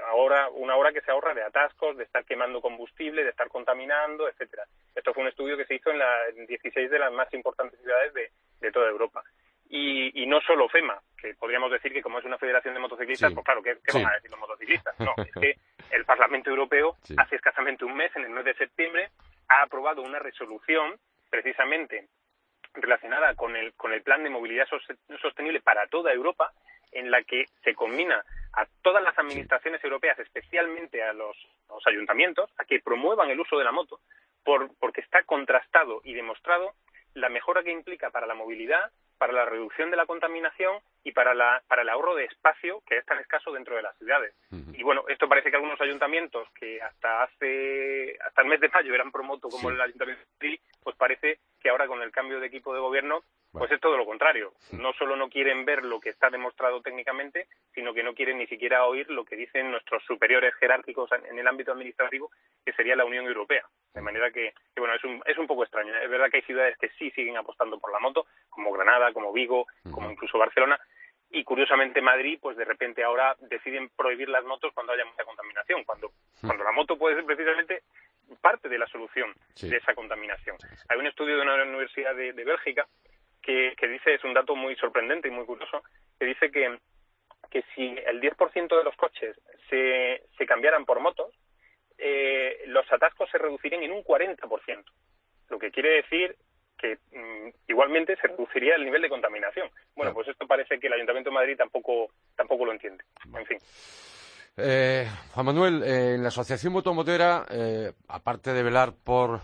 ahora 0.07 0.49
una 0.49 0.75
hora 0.75 0.91
que 0.91 1.01
se 1.01 1.11
ahorra 1.11 1.33
de 1.33 1.43
atascos, 1.43 1.97
de 1.97 2.03
estar 2.03 2.23
quemando 2.25 2.61
combustible, 2.61 3.23
de 3.23 3.29
estar 3.29 3.47
contaminando, 3.49 4.27
etcétera. 4.27 4.63
Esto 4.95 5.13
fue 5.13 5.23
un 5.23 5.29
estudio 5.29 5.57
que 5.57 5.65
se 5.65 5.75
hizo 5.75 5.91
en, 5.91 5.99
las 5.99 6.35
16 6.35 6.89
de 6.89 6.99
las 6.99 7.11
más 7.11 7.33
importantes 7.33 7.79
ciudades 7.79 8.13
de, 8.13 8.71
toda 8.71 8.89
Europa. 8.89 9.23
Y, 9.71 10.25
no 10.25 10.41
solo 10.41 10.69
FEMA, 10.69 10.99
que 11.19 11.33
podríamos 11.33 11.71
decir 11.71 11.91
que 11.91 12.03
como 12.03 12.19
es 12.19 12.25
una 12.25 12.37
federación 12.37 12.73
de 12.73 12.79
motociclistas, 12.79 13.33
pues 13.33 13.43
claro, 13.43 13.63
¿qué, 13.63 13.77
van 13.93 14.05
a 14.05 14.15
decir 14.15 14.29
los 14.29 14.39
motociclistas? 14.39 14.99
No, 14.99 15.13
es 15.17 15.31
que 15.33 15.55
el 15.91 16.05
Parlamento 16.05 16.51
Europeo 16.51 16.95
hace 17.17 17.35
escasamente 17.35 17.85
un 17.85 17.95
mes, 17.95 18.15
en 18.15 18.23
el 18.23 18.29
mes 18.29 18.45
de 18.45 18.53
septiembre, 18.53 19.09
ha 19.47 19.63
aprobado 19.63 20.03
una 20.03 20.19
resolución 20.19 20.99
precisamente 21.29 22.07
relacionada 22.73 23.33
con 23.35 23.55
el, 23.55 23.73
con 23.73 23.91
el 23.91 24.03
plan 24.03 24.23
de 24.23 24.29
movilidad 24.29 24.67
sostenible 25.21 25.61
para 25.61 25.87
toda 25.87 26.13
Europa, 26.13 26.51
en 26.91 27.09
la 27.09 27.23
que 27.23 27.45
se 27.63 27.73
combina 27.73 28.23
a 28.53 28.65
todas 28.81 29.03
las 29.03 29.17
administraciones 29.17 29.83
europeas, 29.83 30.17
especialmente 30.19 31.03
a 31.03 31.13
los, 31.13 31.35
ayuntamientos, 31.85 32.49
a 32.57 32.65
que 32.65 32.79
promuevan 32.79 33.29
el 33.29 33.39
uso 33.39 33.57
de 33.57 33.63
la 33.63 33.71
moto, 33.71 33.99
por, 34.43 34.69
porque 34.79 35.01
está 35.01 35.23
contrastado 35.23 36.01
y 36.03 36.13
demostrado 36.13 36.73
la 37.13 37.29
mejora 37.29 37.63
que 37.63 37.71
implica 37.71 38.09
para 38.09 38.27
la 38.27 38.35
movilidad, 38.35 38.91
para 39.17 39.33
la 39.33 39.45
reducción 39.45 39.91
de 39.91 39.97
la 39.97 40.05
contaminación 40.05 40.79
y 41.03 41.11
para, 41.11 41.33
la, 41.33 41.61
para 41.67 41.81
el 41.81 41.89
ahorro 41.89 42.15
de 42.15 42.25
espacio 42.25 42.81
que 42.87 42.97
es 42.97 43.05
tan 43.05 43.19
escaso 43.19 43.51
dentro 43.51 43.75
de 43.75 43.81
las 43.81 43.97
ciudades. 43.97 44.33
Y 44.73 44.81
bueno, 44.81 45.03
esto 45.09 45.27
parece 45.27 45.49
que 45.49 45.57
algunos 45.57 45.79
ayuntamientos 45.81 46.47
que 46.57 46.81
hasta 46.81 47.23
hace 47.23 48.17
hasta 48.25 48.41
el 48.41 48.47
mes 48.47 48.61
de 48.61 48.69
mayo 48.69 48.95
eran 48.95 49.11
promoto 49.11 49.49
como 49.49 49.69
el 49.69 49.81
ayuntamiento 49.81 50.23
de 50.39 50.59
pues 50.81 50.95
parece 50.95 51.39
que 51.61 51.69
ahora 51.69 51.87
con 51.87 52.01
el 52.01 52.11
cambio 52.11 52.39
de 52.39 52.47
equipo 52.47 52.73
de 52.73 52.79
gobierno 52.79 53.23
pues 53.51 53.71
es 53.71 53.79
todo 53.79 53.97
lo 53.97 54.05
contrario. 54.05 54.53
No 54.71 54.93
solo 54.93 55.15
no 55.15 55.29
quieren 55.29 55.65
ver 55.65 55.83
lo 55.83 55.99
que 55.99 56.09
está 56.09 56.29
demostrado 56.29 56.81
técnicamente, 56.81 57.47
sino 57.73 57.93
que 57.93 58.03
no 58.03 58.13
quieren 58.13 58.37
ni 58.37 58.47
siquiera 58.47 58.85
oír 58.85 59.09
lo 59.09 59.25
que 59.25 59.35
dicen 59.35 59.71
nuestros 59.71 60.03
superiores 60.05 60.53
jerárquicos 60.55 61.09
en 61.11 61.37
el 61.37 61.47
ámbito 61.47 61.71
administrativo, 61.71 62.31
que 62.63 62.73
sería 62.73 62.95
la 62.95 63.05
Unión 63.05 63.25
Europea. 63.25 63.65
De 63.93 64.01
manera 64.01 64.31
que, 64.31 64.53
bueno, 64.77 64.93
es 64.93 65.03
un, 65.03 65.21
es 65.25 65.37
un 65.37 65.47
poco 65.47 65.63
extraño. 65.63 65.95
Es 65.95 66.09
verdad 66.09 66.29
que 66.29 66.37
hay 66.37 66.43
ciudades 66.43 66.77
que 66.77 66.89
sí 66.97 67.09
siguen 67.11 67.37
apostando 67.37 67.79
por 67.79 67.91
la 67.91 67.99
moto, 67.99 68.27
como 68.49 68.71
Granada, 68.71 69.11
como 69.13 69.33
Vigo, 69.33 69.65
como 69.91 70.11
incluso 70.11 70.37
Barcelona, 70.37 70.79
y 71.31 71.43
curiosamente 71.43 72.01
Madrid, 72.01 72.39
pues 72.41 72.57
de 72.57 72.65
repente 72.65 73.03
ahora 73.03 73.35
deciden 73.39 73.89
prohibir 73.89 74.29
las 74.29 74.43
motos 74.43 74.73
cuando 74.73 74.93
haya 74.93 75.05
mucha 75.05 75.23
contaminación, 75.23 75.83
cuando, 75.83 76.11
cuando 76.41 76.63
la 76.63 76.71
moto 76.71 76.97
puede 76.97 77.15
ser 77.15 77.25
precisamente 77.25 77.83
parte 78.41 78.67
de 78.67 78.79
la 78.79 78.87
solución 78.87 79.33
de 79.61 79.77
esa 79.77 79.93
contaminación. 79.93 80.57
Hay 80.87 80.97
un 80.97 81.07
estudio 81.07 81.35
de 81.35 81.41
una 81.43 81.63
universidad 81.63 82.15
de 82.15 82.31
Bélgica 82.31 82.87
que, 83.75 83.87
dice, 83.87 84.13
es 84.13 84.23
un 84.23 84.33
dato 84.33 84.55
muy 84.55 84.75
sorprendente 84.75 85.27
y 85.27 85.31
muy 85.31 85.45
curioso, 85.45 85.81
que 86.19 86.25
dice 86.25 86.51
que, 86.51 86.77
que 87.49 87.63
si 87.75 87.95
el 88.05 88.21
10% 88.21 88.77
de 88.77 88.83
los 88.83 88.95
coches 88.95 89.35
se, 89.69 90.23
se 90.37 90.45
cambiaran 90.45 90.85
por 90.85 90.99
motos, 90.99 91.33
eh, 91.97 92.63
los 92.67 92.89
atascos 92.91 93.29
se 93.29 93.37
reducirían 93.37 93.83
en 93.83 93.91
un 93.91 94.03
40%, 94.03 94.83
lo 95.49 95.59
que 95.59 95.71
quiere 95.71 95.95
decir 95.95 96.35
que 96.77 96.97
mm, 97.11 97.49
igualmente 97.67 98.15
se 98.15 98.27
reduciría 98.27 98.75
el 98.75 98.85
nivel 98.85 99.01
de 99.01 99.09
contaminación. 99.09 99.69
Bueno, 99.95 100.13
pues 100.13 100.27
esto 100.29 100.47
parece 100.47 100.79
que 100.79 100.87
el 100.87 100.93
Ayuntamiento 100.93 101.29
de 101.29 101.35
Madrid 101.35 101.57
tampoco, 101.57 102.09
tampoco 102.35 102.65
lo 102.65 102.71
entiende. 102.71 103.03
En 103.35 103.45
fin. 103.45 103.57
Eh, 104.55 105.05
Juan 105.33 105.45
Manuel, 105.45 105.83
eh, 105.83 106.15
en 106.15 106.21
la 106.21 106.29
Asociación 106.29 106.73
Motomotera, 106.73 107.45
eh, 107.49 107.91
aparte 108.07 108.53
de 108.53 108.63
velar 108.63 108.93
por 109.03 109.41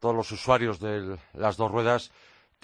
todos 0.00 0.16
los 0.16 0.30
usuarios 0.32 0.80
de 0.80 1.18
las 1.34 1.58
dos 1.58 1.70
ruedas, 1.70 2.10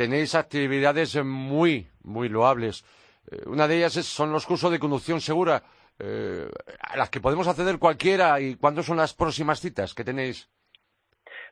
tenéis 0.00 0.34
actividades 0.34 1.14
muy, 1.22 1.86
muy 2.04 2.30
loables. 2.30 2.86
Eh, 3.30 3.42
una 3.44 3.68
de 3.68 3.76
ellas 3.76 3.92
son 3.92 4.32
los 4.32 4.46
cursos 4.46 4.72
de 4.72 4.78
conducción 4.78 5.20
segura, 5.20 5.62
eh, 5.98 6.48
a 6.80 6.96
las 6.96 7.10
que 7.10 7.20
podemos 7.20 7.46
acceder 7.46 7.78
cualquiera. 7.78 8.40
¿Y 8.40 8.56
cuándo 8.56 8.82
son 8.82 8.96
las 8.96 9.12
próximas 9.12 9.60
citas 9.60 9.92
que 9.92 10.02
tenéis? 10.02 10.48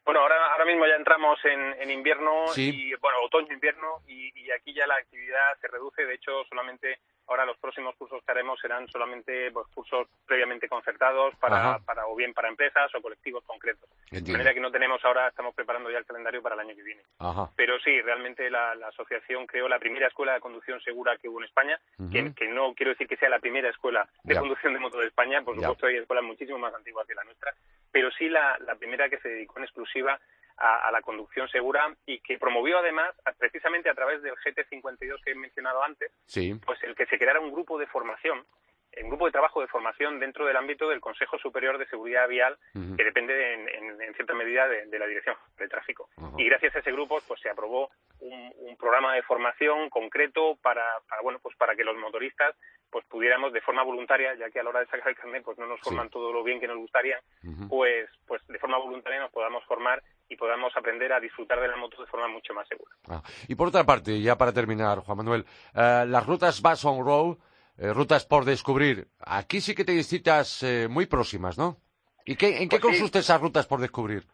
Bueno, 0.02 0.20
ahora, 0.20 0.52
ahora 0.52 0.64
mismo 0.64 0.86
ya 0.86 0.96
entramos 0.96 1.38
en, 1.44 1.90
invierno, 1.90 2.46
y, 2.56 2.94
bueno, 2.94 3.18
otoño-invierno, 3.26 4.00
y, 4.06 4.32
y 4.40 4.50
aquí 4.50 4.72
ya 4.72 4.86
la 4.86 4.96
actividad 4.96 5.52
se 5.60 5.68
reduce. 5.68 6.06
De 6.06 6.14
hecho, 6.14 6.32
solamente 6.48 7.00
Ahora 7.28 7.44
los 7.44 7.58
próximos 7.58 7.94
cursos 7.96 8.22
que 8.24 8.32
haremos 8.32 8.58
serán 8.58 8.88
solamente 8.88 9.50
pues, 9.52 9.66
cursos 9.74 10.08
previamente 10.26 10.68
concertados 10.68 11.34
para, 11.36 11.78
para 11.80 12.06
o 12.06 12.16
bien 12.16 12.32
para 12.32 12.48
empresas 12.48 12.90
o 12.94 13.02
colectivos 13.02 13.44
concretos. 13.44 13.88
De 14.10 14.32
manera 14.32 14.54
que 14.54 14.60
no 14.60 14.70
tenemos 14.70 15.04
ahora, 15.04 15.28
estamos 15.28 15.54
preparando 15.54 15.90
ya 15.90 15.98
el 15.98 16.06
calendario 16.06 16.42
para 16.42 16.54
el 16.54 16.62
año 16.62 16.74
que 16.74 16.82
viene. 16.82 17.02
Pero 17.54 17.78
sí, 17.80 18.00
realmente 18.00 18.50
la, 18.50 18.72
asociación 18.88 19.46
creó 19.46 19.68
la 19.68 19.78
primera 19.78 20.08
escuela 20.08 20.32
de 20.32 20.40
conducción 20.40 20.80
segura 20.80 21.18
que 21.18 21.28
hubo 21.28 21.40
en 21.40 21.46
España, 21.46 21.78
que, 22.10 22.48
no 22.48 22.74
quiero 22.74 22.92
decir 22.92 23.06
que 23.06 23.16
sea 23.16 23.28
la 23.28 23.38
primera 23.38 23.68
escuela 23.68 24.08
de 24.24 24.36
conducción 24.36 24.72
de 24.72 24.80
moto 24.80 24.98
de 24.98 25.08
España, 25.08 25.42
por 25.42 25.54
supuesto 25.54 25.86
hay 25.86 25.96
escuelas 25.96 26.24
muchísimo 26.24 26.58
más 26.58 26.74
antiguas 26.74 27.06
que 27.06 27.14
la 27.14 27.24
nuestra, 27.24 27.52
pero 27.92 28.10
sí 28.12 28.28
la, 28.28 28.56
la 28.60 28.74
primera 28.76 29.08
que 29.08 29.18
se 29.18 29.28
dedicó 29.28 29.58
en 29.58 29.64
exclusiva 29.64 30.18
a, 30.58 30.90
la 30.90 31.02
conducción 31.02 31.48
segura 31.48 31.94
y 32.06 32.20
que 32.20 32.38
promovió 32.38 32.78
además, 32.78 33.14
precisamente 33.38 33.88
a 33.88 33.94
través 33.94 34.22
del 34.22 34.34
GT52 34.34 35.22
que 35.24 35.30
he 35.32 35.34
mencionado 35.34 35.82
antes, 35.82 36.10
pues 36.64 36.82
el 36.82 36.94
que 36.94 37.06
se 37.06 37.18
creara 37.18 37.40
un 37.40 37.52
grupo 37.52 37.78
de 37.78 37.86
formación 37.86 38.44
un 39.02 39.08
grupo 39.10 39.26
de 39.26 39.32
trabajo 39.32 39.60
de 39.60 39.66
formación 39.68 40.18
dentro 40.18 40.46
del 40.46 40.56
ámbito 40.56 40.88
del 40.88 41.00
Consejo 41.00 41.38
Superior 41.38 41.78
de 41.78 41.86
Seguridad 41.86 42.28
Vial, 42.28 42.56
que 42.72 43.04
depende 43.04 43.54
en, 43.54 44.14
cierta 44.14 44.34
medida 44.34 44.66
de, 44.68 44.98
la 44.98 45.06
Dirección 45.06 45.36
de 45.58 45.68
Tráfico. 45.68 46.08
Y 46.36 46.44
gracias 46.44 46.76
a 46.76 46.78
ese 46.80 46.92
grupo, 46.92 47.18
pues 47.26 47.40
se 47.40 47.50
aprobó 47.50 47.90
un, 48.20 48.48
programa 48.78 49.14
de 49.14 49.22
formación 49.22 49.90
concreto 49.90 50.56
para, 50.62 50.84
bueno, 51.22 51.40
pues 51.42 51.56
para 51.56 51.74
que 51.74 51.82
los 51.82 51.96
motoristas 51.96 52.54
pues 52.90 53.04
pudiéramos 53.06 53.52
de 53.52 53.60
forma 53.60 53.82
voluntaria, 53.82 54.34
ya 54.36 54.48
que 54.50 54.60
a 54.60 54.62
la 54.62 54.70
hora 54.70 54.80
de 54.80 54.86
sacar 54.86 55.08
el 55.08 55.16
carnet 55.16 55.42
pues 55.42 55.58
no 55.58 55.66
nos 55.66 55.80
forman 55.80 56.08
todo 56.08 56.32
lo 56.32 56.44
bien 56.44 56.60
que 56.60 56.68
nos 56.68 56.78
gustaría, 56.78 57.20
pues, 57.68 58.08
pues 58.26 58.46
de 58.46 58.58
forma 58.58 58.78
voluntaria 58.78 59.18
nos 59.18 59.32
podamos 59.32 59.64
formar 59.64 60.00
y 60.28 60.36
podamos 60.36 60.72
aprender 60.76 61.12
a 61.12 61.20
disfrutar 61.20 61.60
de 61.60 61.68
la 61.68 61.76
moto 61.76 62.00
de 62.00 62.06
forma 62.06 62.28
mucho 62.28 62.54
más 62.54 62.68
segura. 62.68 62.94
Ah, 63.08 63.22
y 63.48 63.54
por 63.54 63.68
otra 63.68 63.84
parte, 63.84 64.20
ya 64.20 64.36
para 64.36 64.52
terminar, 64.52 65.00
Juan 65.00 65.18
Manuel, 65.18 65.44
eh, 65.74 66.04
las 66.06 66.26
rutas 66.26 66.62
Bass 66.62 66.84
on 66.84 67.04
Road, 67.04 67.36
eh, 67.78 67.92
rutas 67.92 68.26
por 68.26 68.44
descubrir, 68.44 69.08
aquí 69.20 69.60
sí 69.60 69.74
que 69.74 69.84
te 69.84 70.02
citas 70.02 70.62
eh, 70.62 70.88
muy 70.88 71.06
próximas, 71.06 71.56
¿no? 71.58 71.76
¿Y 72.24 72.36
qué, 72.36 72.62
en 72.62 72.68
qué 72.68 72.78
pues 72.78 72.92
consiste 72.96 73.20
esas 73.20 73.40
rutas 73.40 73.66
por 73.66 73.80
descubrir? 73.80 74.24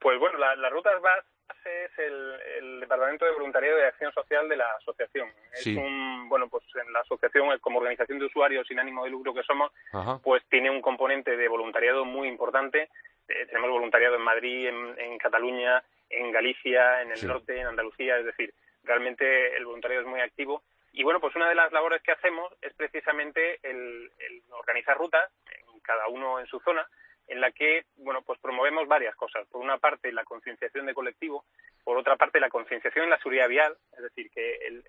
Pues 0.00 0.18
bueno, 0.18 0.38
las 0.38 0.72
rutas 0.72 1.00
BAS 1.00 1.24
es 1.64 1.98
el, 1.98 2.80
Departamento 2.80 3.24
de 3.24 3.32
Voluntariado 3.32 3.78
y 3.78 3.82
Acción 3.82 4.12
Social 4.12 4.48
de 4.48 4.56
la 4.56 4.64
asociación. 4.78 5.28
Es 5.52 5.66
un, 5.66 6.28
bueno, 6.28 6.48
pues 6.48 6.64
en 6.74 6.92
la 6.92 7.00
asociación, 7.00 7.56
como 7.60 7.78
organización 7.78 8.18
de 8.18 8.24
usuarios 8.24 8.66
sin 8.66 8.80
ánimo 8.80 9.04
de 9.04 9.10
lucro 9.10 9.32
que 9.32 9.42
somos, 9.42 9.70
pues 10.22 10.42
tiene 10.48 10.70
un 10.70 10.80
componente 10.80 11.36
de 11.36 11.48
voluntariado 11.48 12.04
muy 12.04 12.26
importante. 12.26 12.88
Eh, 13.28 13.46
tenemos 13.46 13.70
voluntariado 13.70 14.16
en 14.16 14.22
Madrid, 14.22 14.68
en, 14.68 15.18
Cataluña, 15.18 15.82
en 16.08 16.32
Galicia, 16.32 17.02
en 17.02 17.12
el 17.12 17.26
norte, 17.26 17.60
en 17.60 17.68
Andalucía, 17.68 18.18
es 18.18 18.24
decir, 18.24 18.52
realmente 18.82 19.56
el 19.56 19.66
voluntariado 19.66 20.02
es 20.02 20.08
muy 20.08 20.20
activo. 20.20 20.62
Y 20.92 21.04
bueno, 21.04 21.20
pues 21.20 21.34
una 21.36 21.48
de 21.48 21.54
las 21.54 21.72
labores 21.72 22.02
que 22.02 22.12
hacemos 22.12 22.52
es 22.62 22.74
precisamente 22.74 23.58
el 23.62 24.10
organizar 24.50 24.96
rutas, 24.96 25.30
cada 25.82 26.08
uno 26.08 26.38
en 26.40 26.46
su 26.46 26.60
zona, 26.60 26.86
en 27.30 27.40
la 27.40 27.52
que 27.52 27.84
bueno 27.96 28.22
pues 28.22 28.38
promovemos 28.40 28.86
varias 28.88 29.14
cosas 29.14 29.46
por 29.48 29.60
una 29.62 29.78
parte 29.78 30.12
la 30.12 30.24
concienciación 30.24 30.86
de 30.86 30.94
colectivo 30.94 31.44
por 31.84 31.96
otra 31.96 32.16
parte 32.16 32.40
la 32.40 32.50
concienciación 32.50 33.04
en 33.04 33.10
la 33.10 33.18
seguridad 33.18 33.48
vial 33.48 33.76
es 33.96 34.02
decir 34.02 34.30
que 34.30 34.56
el, 34.66 34.84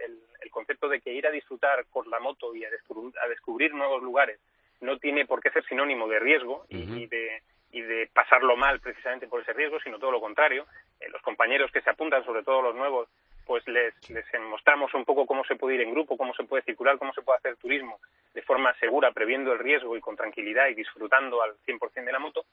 concepto 0.50 0.90
de 0.90 1.00
que 1.00 1.14
ir 1.14 1.26
a 1.26 1.32
disfrutar 1.32 1.86
con 1.90 2.10
la 2.10 2.20
moto 2.20 2.54
y 2.54 2.66
a 2.66 2.70
descubrir, 2.70 3.74
nuevos 3.74 4.04
lugares 4.04 4.38
no 4.82 4.98
tiene 5.00 5.26
por 5.26 5.42
qué 5.42 5.50
ser 5.50 5.64
sinónimo 5.66 6.10
de 6.10 6.20
riesgo 6.20 6.66
y, 6.68 7.08
de 7.08 7.42
y 7.72 7.82
de 7.82 8.10
pasarlo 8.14 8.58
mal 8.58 8.82
precisamente 8.82 9.28
por 9.28 9.42
ese 9.42 9.54
riesgo, 9.54 9.80
sino 9.80 9.98
todo 9.98 10.12
lo 10.12 10.20
contrario. 10.20 10.68
Eh, 11.00 11.08
los 11.10 11.22
compañeros 11.22 11.72
que 11.72 11.82
se 11.82 11.90
apuntan, 11.90 12.26
sobre 12.26 12.44
todo 12.44 12.62
los 12.62 12.76
nuevos, 12.76 13.08
pues 13.46 13.68
les, 13.68 13.94
les 14.10 14.26
mostramos 14.50 14.94
un 14.94 15.06
poco 15.06 15.26
cómo 15.26 15.44
se 15.46 15.56
puede 15.56 15.76
ir 15.76 15.82
en 15.82 15.92
grupo, 15.92 16.18
cómo 16.18 16.34
se 16.34 16.44
puede 16.44 16.64
circular, 16.64 16.98
cómo 16.98 17.14
se 17.14 17.22
puede 17.22 17.38
hacer 17.38 17.58
turismo 17.58 18.00
de 18.34 18.42
forma 18.42 18.74
segura, 18.80 19.12
previendo 19.12 19.52
el 19.52 19.60
riesgo 19.60 19.98
y 19.98 20.02
con 20.02 20.16
tranquilidad 20.16 20.68
y 20.70 20.76
disfrutando 20.76 21.42
al 21.42 21.56
100% 21.66 22.06
de 22.06 22.12
la 22.12 22.20
moto. 22.20 22.46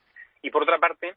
Y 0.42 0.50
por 0.50 0.62
otra 0.62 0.78
parte, 0.78 1.14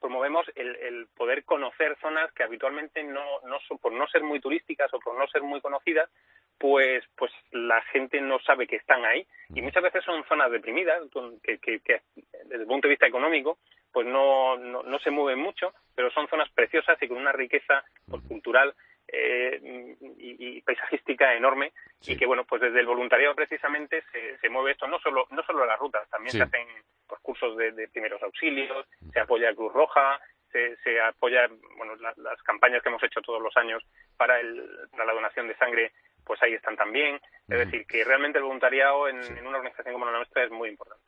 promovemos 0.00 0.46
el, 0.54 1.06
poder 1.16 1.44
conocer 1.44 1.96
zonas 2.00 2.32
que 2.32 2.42
habitualmente 2.42 3.02
no, 3.02 3.40
no 3.44 3.58
por 3.80 3.92
no 3.92 4.06
ser 4.08 4.22
muy 4.22 4.40
turísticas 4.40 4.92
o 4.94 4.98
por 4.98 5.16
no 5.18 5.26
ser 5.28 5.42
muy 5.42 5.60
conocidas, 5.60 6.10
pues, 6.58 7.04
pues 7.16 7.32
la 7.52 7.80
gente 7.82 8.20
no 8.20 8.38
sabe 8.40 8.66
que 8.66 8.76
están 8.76 9.04
ahí. 9.04 9.26
Y 9.54 9.62
muchas 9.62 9.82
veces 9.82 10.04
son 10.04 10.24
zonas 10.24 10.50
deprimidas, 10.50 11.02
que, 11.42 11.58
que, 11.58 11.80
que 11.80 12.02
desde 12.44 12.62
el 12.62 12.66
punto 12.66 12.86
de 12.86 12.92
vista 12.92 13.06
económico, 13.06 13.58
pues 13.92 14.06
no, 14.06 14.56
no, 14.56 14.82
no, 14.82 14.98
se 15.00 15.10
mueven 15.10 15.38
mucho, 15.38 15.72
pero 15.94 16.10
son 16.10 16.28
zonas 16.28 16.50
preciosas 16.50 17.00
y 17.02 17.08
con 17.08 17.16
una 17.18 17.32
riqueza 17.32 17.84
pues, 18.08 18.22
cultural 18.28 18.74
eh, 19.12 19.96
y, 20.18 20.60
paisajística 20.62 21.34
enorme 21.34 21.72
y 22.06 22.16
que 22.16 22.26
bueno 22.26 22.44
pues 22.44 22.60
desde 22.60 22.78
el 22.80 22.86
voluntariado 22.86 23.34
precisamente 23.34 24.04
se, 24.12 24.38
se 24.38 24.48
mueve 24.48 24.72
esto 24.72 24.86
no 24.86 25.00
solo 25.00 25.26
no 25.30 25.42
solo 25.42 25.66
las 25.66 25.78
rutas 25.80 26.08
también 26.10 26.30
se 26.30 26.42
hacen 26.42 26.68
pues, 27.08 27.20
cursos 27.20 27.56
de, 27.56 27.88
primeros 27.88 28.22
auxilios 28.22 28.86
se 29.12 29.18
apoya 29.18 29.54
Cruz 29.54 29.72
Roja 29.72 30.20
se, 30.52 30.76
se 30.84 31.00
apoya 31.00 31.48
bueno 31.76 31.96
las 31.96 32.40
campañas 32.42 32.82
que 32.82 32.88
hemos 32.88 33.02
hecho 33.02 33.20
todos 33.20 33.42
los 33.42 33.56
años 33.56 33.82
para, 34.16 34.38
el, 34.38 34.68
para 34.92 35.06
la 35.06 35.14
donación 35.14 35.48
de 35.48 35.56
sangre 35.56 35.92
pues 36.24 36.42
ahí 36.42 36.54
están 36.54 36.76
también. 36.76 37.20
Es 37.48 37.58
decir, 37.58 37.84
que 37.86 38.04
realmente 38.04 38.38
el 38.38 38.44
voluntariado 38.44 39.08
en, 39.08 39.18
una 39.44 39.58
organización 39.58 39.92
como 39.92 40.06
la 40.06 40.12
nuestra 40.12 40.44
es 40.44 40.50
muy 40.52 40.68
importante. 40.68 41.02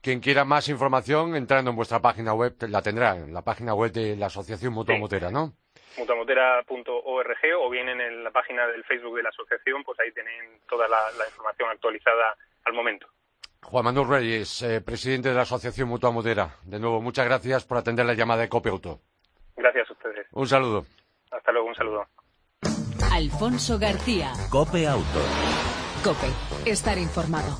Quien 0.00 0.20
quiera 0.20 0.44
más 0.44 0.68
información, 0.68 1.34
entrando 1.34 1.70
en 1.70 1.76
vuestra 1.76 2.00
página 2.00 2.34
web, 2.34 2.54
la 2.68 2.82
tendrá 2.82 3.16
en 3.16 3.34
la 3.34 3.42
página 3.42 3.74
web 3.74 3.90
de 3.90 4.14
la 4.14 4.26
Asociación 4.26 4.72
Mutua 4.72 4.96
Motera, 4.96 5.30
¿no? 5.30 5.54
mutuamotera.org 5.98 7.38
o 7.60 7.70
bien 7.70 7.88
en 7.88 8.24
la 8.24 8.30
página 8.30 8.66
del 8.66 8.84
Facebook 8.84 9.16
de 9.16 9.22
la 9.22 9.28
asociación, 9.30 9.82
pues 9.84 9.98
ahí 10.00 10.12
tienen 10.12 10.60
toda 10.68 10.88
la, 10.88 10.98
información 11.26 11.70
actualizada 11.70 12.36
al 12.64 12.72
momento. 12.72 13.06
Juan 13.62 13.84
Manuel 13.84 14.08
Reyes, 14.08 14.62
eh, 14.62 14.80
presidente 14.80 15.30
de 15.30 15.34
la 15.34 15.42
Asociación 15.42 15.88
Mutua 15.88 16.10
Motera. 16.10 16.56
De 16.62 16.78
nuevo, 16.78 17.00
muchas 17.00 17.26
gracias 17.26 17.64
por 17.64 17.78
atender 17.78 18.06
la 18.06 18.14
llamada 18.14 18.42
de 18.42 18.48
Cope 18.48 18.68
Auto. 18.68 19.00
Gracias 19.56 19.90
a 19.90 19.92
ustedes. 19.92 20.26
Un 20.32 20.46
saludo. 20.46 20.84
Hasta 21.30 21.52
luego, 21.52 21.68
un 21.68 21.74
saludo. 21.74 22.06
Alfonso 23.18 23.80
García. 23.80 24.32
Cope 24.48 24.86
Auto. 24.86 25.20
Cope, 26.04 26.28
estar 26.70 26.96
informado. 26.98 27.58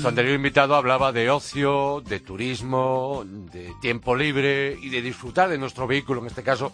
Nuestro 0.00 0.08
anterior 0.08 0.34
invitado 0.34 0.76
hablaba 0.76 1.12
de 1.12 1.28
ocio, 1.28 2.00
de 2.00 2.20
turismo, 2.20 3.22
de 3.26 3.70
tiempo 3.82 4.16
libre 4.16 4.74
y 4.80 4.88
de 4.88 5.02
disfrutar 5.02 5.50
de 5.50 5.58
nuestro 5.58 5.86
vehículo, 5.86 6.22
en 6.22 6.28
este 6.28 6.42
caso 6.42 6.72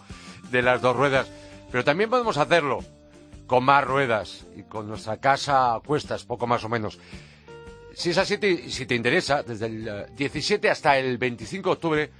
de 0.49 0.61
las 0.61 0.81
dos 0.81 0.95
ruedas. 0.95 1.27
Pero 1.69 1.83
también 1.83 2.09
podemos 2.09 2.37
hacerlo 2.37 2.79
con 3.45 3.65
más 3.65 3.83
ruedas 3.83 4.47
y 4.55 4.63
con 4.63 4.87
nuestra 4.87 5.17
casa 5.17 5.75
a 5.75 5.81
cuestas, 5.81 6.23
poco 6.23 6.47
más 6.47 6.63
o 6.63 6.69
menos. 6.69 6.99
Si 7.93 8.11
es 8.11 8.17
así, 8.17 8.37
si 8.69 8.85
te 8.85 8.95
interesa, 8.95 9.43
desde 9.43 9.65
el 9.65 10.05
17 10.15 10.69
hasta 10.69 10.97
el 10.97 11.17
25 11.17 11.67
de 11.69 11.73
octubre 11.73 12.11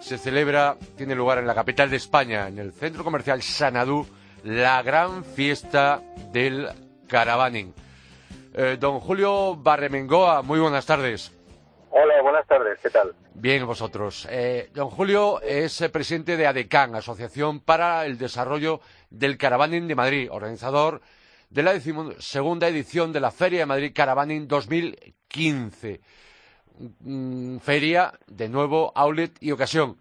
se 0.00 0.18
celebra, 0.18 0.76
tiene 0.98 1.14
lugar 1.14 1.38
en 1.38 1.46
la 1.46 1.54
capital 1.54 1.88
de 1.88 1.96
España, 1.96 2.48
en 2.48 2.58
el 2.58 2.74
centro 2.74 3.04
comercial 3.04 3.40
Sanadú, 3.40 4.06
la 4.44 4.82
gran 4.82 5.24
fiesta 5.24 6.02
del 6.30 6.68
caravaning. 7.08 7.72
Eh, 8.54 8.76
don 8.78 9.00
Julio 9.00 9.56
Barremengoa, 9.56 10.42
muy 10.42 10.60
buenas 10.60 10.84
tardes. 10.84 11.32
Hola, 11.90 12.20
buenas 12.20 12.46
tardes, 12.46 12.78
¿qué 12.82 12.90
tal? 12.90 13.14
Bien, 13.32 13.66
vosotros. 13.66 14.28
Eh, 14.30 14.68
don 14.74 14.90
Julio 14.90 15.40
es 15.40 15.80
eh, 15.80 15.88
presidente 15.88 16.36
de 16.36 16.46
ADECAN, 16.46 16.94
Asociación 16.94 17.60
para 17.60 18.04
el 18.04 18.18
Desarrollo 18.18 18.80
del 19.08 19.38
Caravaning 19.38 19.88
de 19.88 19.94
Madrid, 19.94 20.28
organizador 20.30 21.00
de 21.48 21.62
la 21.62 21.72
segunda 22.18 22.68
edición 22.68 23.10
de 23.12 23.20
la 23.20 23.30
Feria 23.30 23.60
de 23.60 23.66
Madrid 23.66 23.92
Caravaning 23.94 24.46
2015. 24.46 26.00
Mm, 27.00 27.56
feria, 27.58 28.12
de 28.26 28.48
nuevo, 28.50 28.92
outlet 28.94 29.34
y 29.40 29.50
ocasión. 29.52 29.98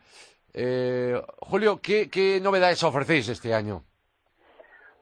Julio, 1.39 1.79
¿qué 1.81 2.39
novedades 2.41 2.83
ofrecéis 2.83 3.29
este 3.29 3.53
año? 3.53 3.85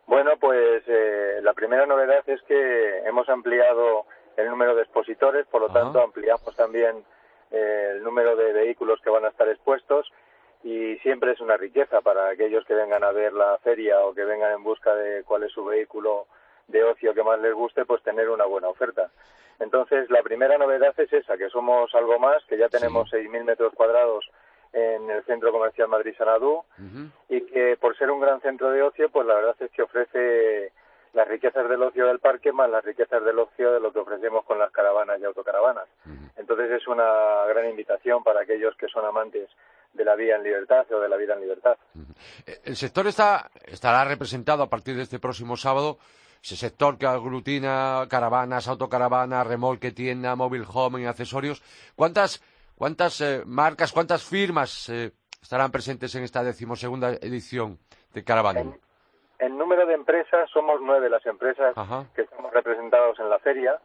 Bueno, 0.09 0.37
pues 0.39 0.81
eh, 0.87 1.39
la 1.43 1.53
primera 1.53 1.85
novedad 1.85 2.27
es 2.27 2.41
que 2.47 2.97
hemos 3.05 3.29
ampliado 3.29 4.07
el 4.37 4.49
número 4.49 4.73
de 4.73 4.81
expositores, 4.81 5.45
por 5.45 5.61
lo 5.61 5.69
tanto 5.69 6.01
ampliamos 6.01 6.55
también 6.55 7.05
eh, 7.51 7.91
el 7.91 8.01
número 8.01 8.35
de 8.35 8.51
vehículos 8.51 8.99
que 9.01 9.11
van 9.11 9.25
a 9.25 9.27
estar 9.27 9.47
expuestos 9.47 10.11
y 10.63 10.95
siempre 11.03 11.33
es 11.33 11.41
una 11.41 11.57
riqueza 11.57 12.01
para 12.01 12.27
aquellos 12.29 12.65
que 12.65 12.73
vengan 12.73 13.03
a 13.03 13.11
ver 13.11 13.33
la 13.33 13.59
feria 13.59 14.03
o 14.03 14.15
que 14.15 14.25
vengan 14.25 14.53
en 14.53 14.63
busca 14.63 14.95
de 14.95 15.23
cuál 15.25 15.43
es 15.43 15.51
su 15.51 15.63
vehículo 15.63 16.25
de 16.67 16.83
ocio 16.83 17.13
que 17.13 17.21
más 17.21 17.39
les 17.39 17.53
guste, 17.53 17.85
pues 17.85 18.01
tener 18.01 18.31
una 18.31 18.45
buena 18.45 18.67
oferta. 18.67 19.11
Entonces, 19.59 20.09
la 20.09 20.23
primera 20.23 20.57
novedad 20.57 20.99
es 20.99 21.13
esa, 21.13 21.37
que 21.37 21.51
somos 21.51 21.93
algo 21.93 22.17
más, 22.17 22.43
que 22.45 22.57
ya 22.57 22.67
tenemos 22.67 23.13
6.000 23.13 23.43
metros 23.43 23.73
cuadrados 23.75 24.27
en 24.73 25.10
el 25.10 25.23
Centro 25.23 25.51
Comercial 25.51 25.88
Madrid 25.88 26.13
Sanadú 26.17 26.63
y 27.27 27.41
que 27.41 27.77
por 27.79 27.97
ser 27.97 28.12
un 28.12 28.19
gran 28.19 28.41
centro 28.41 28.71
de 28.71 28.82
ocio, 28.82 29.10
pues 29.10 29.25
la 29.25 29.36
verdad 29.36 29.55
es 29.60 29.71
que 29.71 29.82
ofrece 29.82 30.71
las 31.13 31.27
riquezas 31.27 31.67
del 31.67 31.82
ocio 31.82 32.05
del 32.05 32.19
parque 32.19 32.51
más 32.51 32.69
las 32.69 32.86
riquezas 32.86 33.23
del 33.23 33.39
ocio 33.39 33.73
de 33.73 33.79
lo 33.79 33.91
que 33.91 33.99
ofrecemos 33.99 34.45
con 34.45 34.60
las 34.60 34.71
caravanas 34.71 35.19
y 35.19 35.25
autocaravanas. 35.25 35.88
Entonces 36.36 36.71
es 36.71 36.88
una 36.88 37.45
gran 37.47 37.69
invitación 37.69 38.23
para 38.23 38.41
aquellos 38.41 38.75
que 38.75 38.88
son 38.88 39.05
amantes 39.05 39.49
de 39.93 40.05
la 40.05 40.15
vida 40.15 40.36
en 40.36 40.43
libertad 40.43 40.86
o 40.91 40.99
de 40.99 41.10
la 41.10 41.17
vida 41.17 41.34
en 41.34 41.41
libertad. 41.41 41.75
El 42.63 42.75
sector 42.75 43.08
está, 43.08 43.49
estará 43.65 44.05
representado 44.05 44.63
a 44.63 44.69
partir 44.69 44.95
de 44.95 45.03
este 45.03 45.19
próximo 45.19 45.58
sábado 45.58 45.97
ese 46.43 46.55
sector 46.55 46.97
que 46.97 47.05
aglutina 47.05 48.05
caravanas, 48.10 48.67
autocaravanas, 48.67 49.45
remolque, 49.45 49.91
tienda, 49.91 50.36
móvil 50.36 50.65
home 50.71 51.01
y 51.01 51.05
accesorios. 51.05 51.62
¿Cuántas 51.95 52.41
¿Cuántas 52.79 53.19
eh, 53.19 53.43
marcas, 53.45 53.91
cuántas 53.91 54.23
firmas 54.23 54.87
eh, 54.87 55.11
estarán 55.41 55.69
presentes 55.69 56.15
en 56.15 56.23
esta 56.23 56.45
decimosegunda 56.45 57.11
edición 57.11 57.77
de 58.13 58.23
Caravana? 58.23 58.61
En, 59.37 59.57
número 59.57 59.85
de 59.85 59.95
empresas, 59.95 60.49
somos 60.49 60.79
nueve 60.81 61.09
las 61.09 61.25
empresas 61.25 61.75
que 62.15 62.21
estamos 62.21 62.53
representados 62.53 63.19
en 63.19 63.29
la 63.29 63.37
feria. 63.39 63.77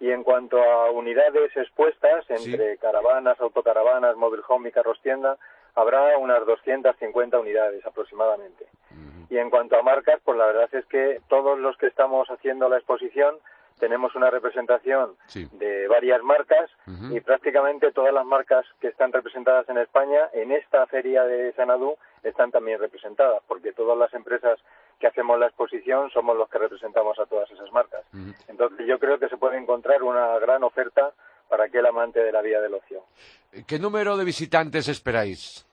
Y 0.00 0.10
en 0.10 0.22
cuanto 0.22 0.62
a 0.62 0.90
unidades 0.90 1.56
expuestas 1.56 2.28
entre 2.28 2.76
caravanas, 2.76 3.40
autocaravanas, 3.40 4.18
móvil 4.18 4.42
home 4.46 4.68
y 4.68 4.72
carros 4.72 5.00
tienda, 5.00 5.38
habrá 5.74 6.18
unas 6.18 6.44
250 6.44 7.38
unidades 7.38 7.86
aproximadamente. 7.86 8.66
Y 9.30 9.38
en 9.38 9.48
cuanto 9.48 9.78
a 9.78 9.82
marcas, 9.82 10.20
pues 10.26 10.36
la 10.36 10.44
verdad 10.44 10.68
es 10.72 10.84
que 10.86 11.22
todos 11.28 11.58
los 11.58 11.78
que 11.78 11.86
estamos 11.86 12.28
haciendo 12.28 12.68
la 12.68 12.76
exposición 12.76 13.36
tenemos 13.82 14.14
una 14.14 14.30
representación 14.30 15.16
de 15.34 15.88
varias 15.88 16.22
marcas 16.22 16.70
y 17.10 17.18
prácticamente 17.18 17.90
todas 17.90 18.14
las 18.14 18.24
marcas 18.24 18.64
que 18.80 18.86
están 18.86 19.12
representadas 19.12 19.68
en 19.68 19.76
España 19.78 20.30
en 20.34 20.52
esta 20.52 20.86
feria 20.86 21.24
de 21.24 21.52
Sanadú 21.54 21.96
están 22.22 22.52
también 22.52 22.78
representadas, 22.78 23.42
porque 23.48 23.72
todas 23.72 23.98
las 23.98 24.14
empresas 24.14 24.60
que 25.00 25.08
hacemos 25.08 25.36
la 25.36 25.46
exposición 25.46 26.10
somos 26.10 26.36
los 26.36 26.48
que 26.48 26.58
representamos 26.58 27.18
a 27.18 27.26
todas 27.26 27.50
esas 27.50 27.72
marcas. 27.72 28.04
Entonces 28.46 28.86
yo 28.86 29.00
creo 29.00 29.18
que 29.18 29.28
se 29.28 29.36
puede 29.36 29.58
encontrar 29.58 30.04
una 30.04 30.38
gran 30.38 30.62
oferta 30.62 31.12
para 31.48 31.64
aquel 31.64 31.84
amante 31.84 32.20
de 32.20 32.30
la 32.30 32.40
vía 32.40 32.60
del 32.60 32.74
ocio. 32.74 33.02
¿Qué 33.66 33.80
número 33.80 34.16
de 34.16 34.24
visitantes 34.24 34.86
esperáis? 34.86 35.66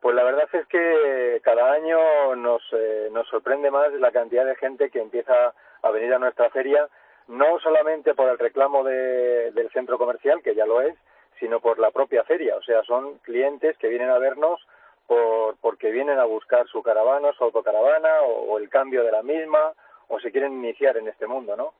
Pues 0.00 0.14
la 0.14 0.22
verdad 0.22 0.48
es 0.52 0.66
que 0.68 1.40
cada 1.42 1.72
año 1.72 2.36
nos, 2.36 2.62
eh, 2.72 3.08
nos 3.12 3.26
sorprende 3.28 3.70
más 3.70 3.92
la 3.94 4.12
cantidad 4.12 4.46
de 4.46 4.56
gente 4.56 4.90
que 4.90 5.00
empieza 5.00 5.54
a 5.82 5.90
venir 5.90 6.14
a 6.14 6.18
nuestra 6.18 6.50
feria, 6.50 6.88
no 7.26 7.58
solamente 7.60 8.14
por 8.14 8.28
el 8.28 8.38
reclamo 8.38 8.84
del 8.84 9.70
centro 9.72 9.98
comercial, 9.98 10.40
que 10.42 10.54
ya 10.54 10.66
lo 10.66 10.80
es, 10.80 10.94
sino 11.40 11.60
por 11.60 11.78
la 11.78 11.90
propia 11.90 12.24
feria. 12.24 12.56
O 12.56 12.62
sea, 12.62 12.82
son 12.84 13.18
clientes 13.18 13.76
que 13.78 13.88
vienen 13.88 14.10
a 14.10 14.18
vernos 14.18 14.60
por, 15.06 15.56
porque 15.56 15.90
vienen 15.90 16.18
a 16.18 16.24
buscar 16.24 16.66
su 16.68 16.82
caravana, 16.82 17.32
su 17.32 17.44
autocaravana 17.44 18.20
o, 18.22 18.58
el 18.58 18.68
cambio 18.68 19.02
de 19.02 19.12
la 19.12 19.22
misma 19.22 19.72
o 20.08 20.20
se 20.20 20.30
quieren 20.30 20.54
iniciar 20.54 20.96
en 20.96 21.08
este 21.08 21.26
mundo, 21.26 21.56
¿no? 21.56 21.74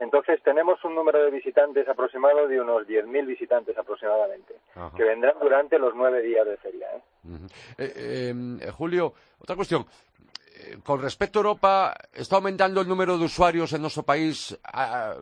Entonces 0.00 0.42
tenemos 0.42 0.82
un 0.84 0.94
número 0.94 1.22
de 1.22 1.30
visitantes 1.30 1.88
aproximado 1.88 2.48
de 2.48 2.60
unos 2.60 2.86
10.000 2.86 3.26
visitantes 3.26 3.76
aproximadamente, 3.78 4.54
que 4.96 5.04
vendrán 5.04 5.36
durante 5.40 5.78
los 5.78 5.94
nueve 5.94 6.20
días 6.22 6.46
de 6.46 6.56
feria. 6.56 6.88
¿eh? 6.96 7.00
Eh, 7.78 8.28
em, 8.30 8.58
Julio, 8.72 9.14
otra 9.38 9.56
cuestión. 9.56 9.84
Eh, 10.56 10.78
con 10.84 11.02
respecto 11.02 11.38
a 11.38 11.40
Europa, 11.40 11.94
¿está 12.12 12.36
aumentando 12.36 12.80
el 12.80 12.88
número 12.88 13.18
de 13.18 13.24
usuarios 13.24 13.72
en 13.72 13.82
nuestro 13.82 14.02
país, 14.02 14.58
ah, 14.64 15.14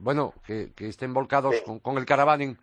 bueno, 0.00 0.34
que, 0.46 0.72
estén 0.78 1.14
volcados 1.14 1.62
con, 1.62 1.98
el 1.98 2.04
caravaning? 2.04 2.56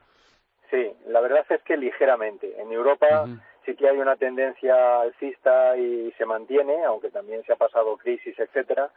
Sí, 0.69 0.91
la 1.07 1.21
verdad 1.21 1.45
es 1.49 1.61
que 1.63 1.77
ligeramente. 1.77 2.59
En 2.61 2.71
Europa 2.71 3.27
sí 3.65 3.75
que 3.75 3.87
hay 3.87 3.97
una 3.97 4.15
tendencia 4.15 5.01
alcista 5.01 5.77
y 5.77 6.11
se 6.17 6.25
mantiene, 6.25 6.83
aunque 6.85 7.09
también 7.09 7.43
se 7.43 7.53
ha 7.53 7.57
pasado 7.57 7.97
crisis, 7.97 8.37
etcétera. 8.37 8.89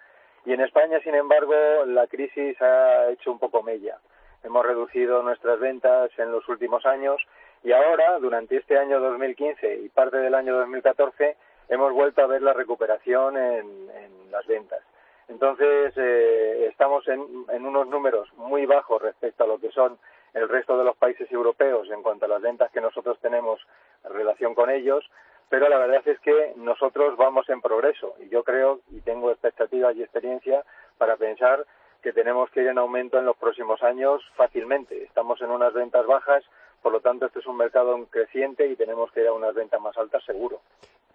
Y 0.44 0.52
en 0.52 0.60
España, 0.60 1.00
sin 1.02 1.14
embargo, 1.14 1.54
la 1.86 2.06
crisis 2.06 2.60
ha 2.60 3.10
hecho 3.10 3.32
un 3.32 3.38
poco 3.38 3.62
mella. 3.62 3.98
Hemos 4.42 4.66
reducido 4.66 5.22
nuestras 5.22 5.58
ventas 5.58 6.10
en 6.18 6.30
los 6.30 6.46
últimos 6.48 6.84
años 6.84 7.16
y 7.64 7.72
ahora, 7.72 8.18
durante 8.18 8.58
este 8.58 8.78
año 8.78 9.00
2015 9.00 9.80
y 9.84 9.88
parte 9.88 10.18
del 10.18 10.34
año 10.34 10.54
2014, 10.58 11.34
hemos 11.70 11.92
vuelto 11.94 12.22
a 12.22 12.26
ver 12.26 12.42
la 12.42 12.52
recuperación 12.52 13.38
en, 13.38 14.30
las 14.30 14.46
ventas. 14.46 14.80
Entonces, 15.28 15.94
eh, 15.96 16.66
estamos 16.68 17.06
en, 17.06 17.20
unos 17.20 17.86
números 17.86 18.28
muy 18.34 18.66
bajos 18.66 19.00
respecto 19.00 19.44
a 19.44 19.46
lo 19.46 19.58
que 19.58 19.70
son 19.70 19.96
el 20.34 20.48
resto 20.48 20.76
de 20.76 20.84
los 20.84 20.96
países 20.96 21.30
europeos 21.30 21.88
en 21.90 22.02
cuanto 22.02 22.24
a 22.24 22.28
las 22.28 22.42
ventas 22.42 22.70
que 22.72 22.80
nosotros 22.80 23.18
tenemos 23.20 23.64
en 24.04 24.12
relación 24.12 24.54
con 24.54 24.70
ellos, 24.70 25.08
pero 25.48 25.68
la 25.68 25.78
verdad 25.78 26.02
es 26.04 26.18
que 26.18 26.52
nosotros 26.56 27.16
vamos 27.16 27.48
en 27.48 27.62
progreso 27.62 28.16
y 28.18 28.28
yo 28.28 28.42
creo 28.42 28.80
y 28.90 29.00
tengo 29.02 29.30
expectativas 29.30 29.94
y 29.94 30.02
experiencia 30.02 30.64
para 30.98 31.16
pensar 31.16 31.64
que 32.02 32.12
tenemos 32.12 32.50
que 32.50 32.62
ir 32.62 32.68
en 32.68 32.78
aumento 32.78 33.18
en 33.18 33.24
los 33.24 33.36
próximos 33.36 33.82
años 33.82 34.20
fácilmente. 34.34 35.04
Estamos 35.04 35.40
en 35.40 35.50
unas 35.50 35.72
ventas 35.72 36.04
bajas, 36.06 36.44
por 36.84 36.92
lo 36.92 37.00
tanto 37.00 37.24
este 37.24 37.38
es 37.38 37.46
un 37.46 37.56
mercado 37.56 37.98
creciente 38.10 38.66
y 38.66 38.76
tenemos 38.76 39.10
que 39.10 39.22
ir 39.22 39.28
a 39.28 39.32
unas 39.32 39.54
ventas 39.54 39.80
más 39.80 39.96
altas 39.96 40.22
seguro. 40.22 40.60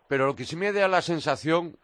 Pero 0.07 0.25
lo 0.25 0.35
que 0.35 0.43
sí 0.43 0.55
me 0.55 0.73
da 0.73 0.87
la 0.87 1.03
sensación, 1.03 1.75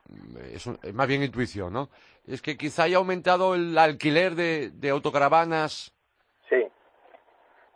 es, 0.52 0.66
más 0.92 1.08
bien 1.08 1.22
intuición, 1.22 1.72
¿no? 1.72 1.90
Es 2.26 2.42
que 2.42 2.58
quizá 2.58 2.84
haya 2.84 2.98
aumentado 2.98 3.54
el 3.54 3.78
alquiler 3.78 4.34
de, 4.34 4.90
autocaravanas. 4.90 5.94
Sí, 6.50 6.68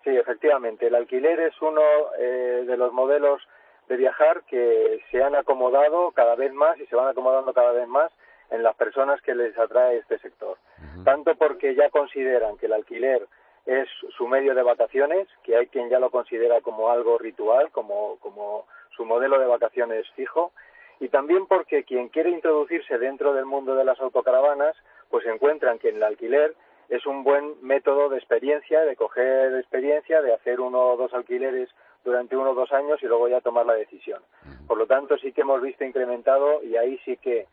sí, 0.04 0.10
efectivamente. 0.10 0.88
El 0.88 0.95
alquiler 0.95 1.39
es 1.41 1.54
uno 1.62 1.84
eh, 2.17 2.63
de 2.65 2.76
los 2.76 2.91
modelos 2.91 3.39
de 3.88 3.95
viajar 3.95 4.41
que 4.45 5.04
se 5.12 5.22
han 5.22 5.36
acomodado 5.36 6.10
cada 6.13 6.36
vez 6.36 6.52
más 6.52 6.80
y 6.80 6.88
se 6.88 6.95
van 6.95 7.10
acomodando 7.10 7.54
cada 7.54 7.72
vez 7.72 7.88
más 7.88 8.12
en 8.50 8.63
las 8.63 8.76
personas 8.76 9.22
que 9.22 9.36
les 9.36 9.56
atrae 9.60 9.98
este 9.98 10.17
sector. 10.17 10.58
Tanto 11.06 11.36
porque 11.36 11.76
ya 11.76 11.91
consideran 11.91 12.58
que 12.58 12.65
el 12.65 12.74
alquiler 12.74 13.28
es 13.69 13.88
su 14.17 14.27
medio 14.27 14.55
de 14.55 14.63
vacaciones, 14.63 15.27
que 15.43 15.55
hay 15.55 15.67
quien 15.67 15.89
ya 15.89 15.99
lo 15.99 16.10
considera 16.10 16.60
como 16.62 16.89
algo 16.89 17.19
ritual, 17.19 17.69
como, 17.71 18.17
como 18.17 18.65
su 18.97 19.05
modelo 19.05 19.38
de 19.39 19.45
vacaciones 19.45 20.10
fijo 20.15 20.51
y 20.99 21.10
también 21.10 21.45
porque 21.45 21.84
quien 21.84 22.10
quiere 22.10 22.32
introducirse 22.32 22.97
dentro 22.97 23.34
del 23.34 23.45
mundo 23.45 23.75
de 23.75 23.86
las 23.86 23.99
autocaravanas, 23.99 24.75
pues 25.10 25.25
encuentran 25.27 25.77
que 25.77 25.89
en 25.89 25.97
el 25.97 26.03
alquiler 26.03 26.55
es 26.89 27.05
un 27.05 27.23
buen 27.23 27.55
método 27.62 28.10
de 28.10 28.17
experiencia, 28.17 28.82
de 28.82 28.95
coger 28.95 29.55
experiencia, 29.55 30.23
de 30.23 30.34
hacer 30.34 30.60
uno 30.60 30.79
o 30.79 30.97
dos 30.97 31.13
alquileres 31.13 31.69
durante 32.03 32.36
uno 32.36 32.51
o 32.51 32.55
dos 32.55 32.71
años 32.73 33.01
y 33.03 33.05
luego 33.05 33.27
ya 33.27 33.39
tomar 33.39 33.67
la 33.67 33.73
decisión. 33.73 34.21
Por 34.67 34.79
lo 34.79 34.88
tanto, 34.88 35.15
sí 35.19 35.32
que 35.32 35.41
hemos 35.41 35.62
visto 35.62 35.86
incrementado 35.86 36.63
y 36.63 36.75
ahí 36.75 36.99
sí 37.05 37.17
que 37.17 37.45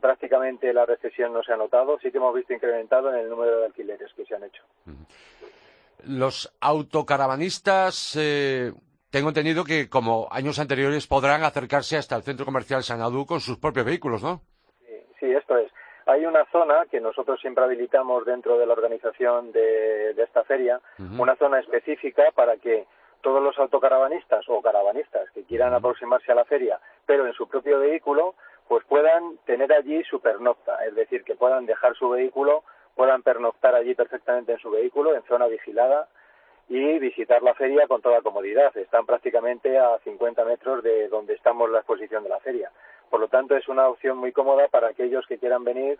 prácticamente 0.00 0.72
la 0.72 0.86
recesión 0.86 1.32
no 1.32 1.42
se 1.42 1.52
ha 1.52 1.56
notado, 1.56 1.98
sí 1.98 2.10
que 2.10 2.18
hemos 2.18 2.34
visto 2.34 2.52
incrementado 2.52 3.12
en 3.12 3.20
el 3.20 3.28
número 3.28 3.58
de 3.58 3.66
alquileres 3.66 4.12
que 4.14 4.24
se 4.24 4.34
han 4.34 4.44
hecho. 4.44 4.62
Los 6.06 6.56
autocaravanistas 6.60 8.16
eh, 8.18 8.72
tengo 9.10 9.28
entendido 9.28 9.64
que, 9.64 9.88
como 9.88 10.28
años 10.30 10.58
anteriores, 10.58 11.06
podrán 11.06 11.42
acercarse 11.42 11.96
hasta 11.96 12.16
el 12.16 12.22
centro 12.22 12.46
comercial 12.46 12.82
Sanadú 12.82 13.26
con 13.26 13.40
sus 13.40 13.58
propios 13.58 13.86
vehículos, 13.86 14.22
¿no? 14.22 14.40
Sí, 15.18 15.30
esto 15.30 15.56
es. 15.58 15.70
Hay 16.06 16.24
una 16.24 16.44
zona 16.46 16.86
que 16.90 17.00
nosotros 17.00 17.40
siempre 17.40 17.64
habilitamos 17.64 18.24
dentro 18.24 18.58
de 18.58 18.66
la 18.66 18.72
organización 18.72 19.52
de, 19.52 20.10
esta 20.10 20.44
feria, 20.44 20.80
una 21.18 21.36
zona 21.36 21.60
específica 21.60 22.30
para 22.34 22.56
que 22.56 22.86
todos 23.20 23.42
los 23.42 23.58
autocaravanistas 23.58 24.44
o 24.48 24.62
caravanistas 24.62 25.30
que 25.32 25.44
quieran 25.44 25.74
aproximarse 25.74 26.32
a 26.32 26.34
la 26.34 26.44
feria, 26.44 26.80
pero 27.06 27.26
en 27.26 27.32
su 27.32 27.46
propio 27.48 27.78
vehículo, 27.80 28.34
pues 28.70 28.84
puedan 28.84 29.36
tener 29.46 29.72
allí 29.72 30.04
su 30.04 30.20
pernocta, 30.20 30.76
es 30.86 30.94
decir, 30.94 31.24
que 31.24 31.34
puedan 31.34 31.66
dejar 31.66 31.96
su 31.96 32.08
vehículo, 32.08 32.62
puedan 32.94 33.24
pernoctar 33.24 33.74
allí 33.74 33.96
perfectamente 33.96 34.52
en 34.52 34.60
su 34.60 34.70
vehículo, 34.70 35.12
en 35.12 35.24
zona 35.24 35.48
vigilada, 35.48 36.06
y 36.68 37.00
visitar 37.00 37.42
la 37.42 37.54
feria 37.54 37.88
con 37.88 38.00
toda 38.00 38.22
comodidad. 38.22 38.70
Están 38.76 39.06
prácticamente 39.06 39.76
a 39.76 39.98
50 40.04 40.44
metros 40.44 40.84
de 40.84 41.08
donde 41.08 41.34
estamos 41.34 41.68
la 41.68 41.78
exposición 41.78 42.22
de 42.22 42.28
la 42.28 42.38
feria. 42.38 42.70
Por 43.10 43.18
lo 43.18 43.26
tanto, 43.26 43.56
es 43.56 43.66
una 43.66 43.88
opción 43.88 44.18
muy 44.18 44.30
cómoda 44.30 44.68
para 44.68 44.90
aquellos 44.90 45.26
que 45.26 45.38
quieran 45.38 45.64
venir, 45.64 45.98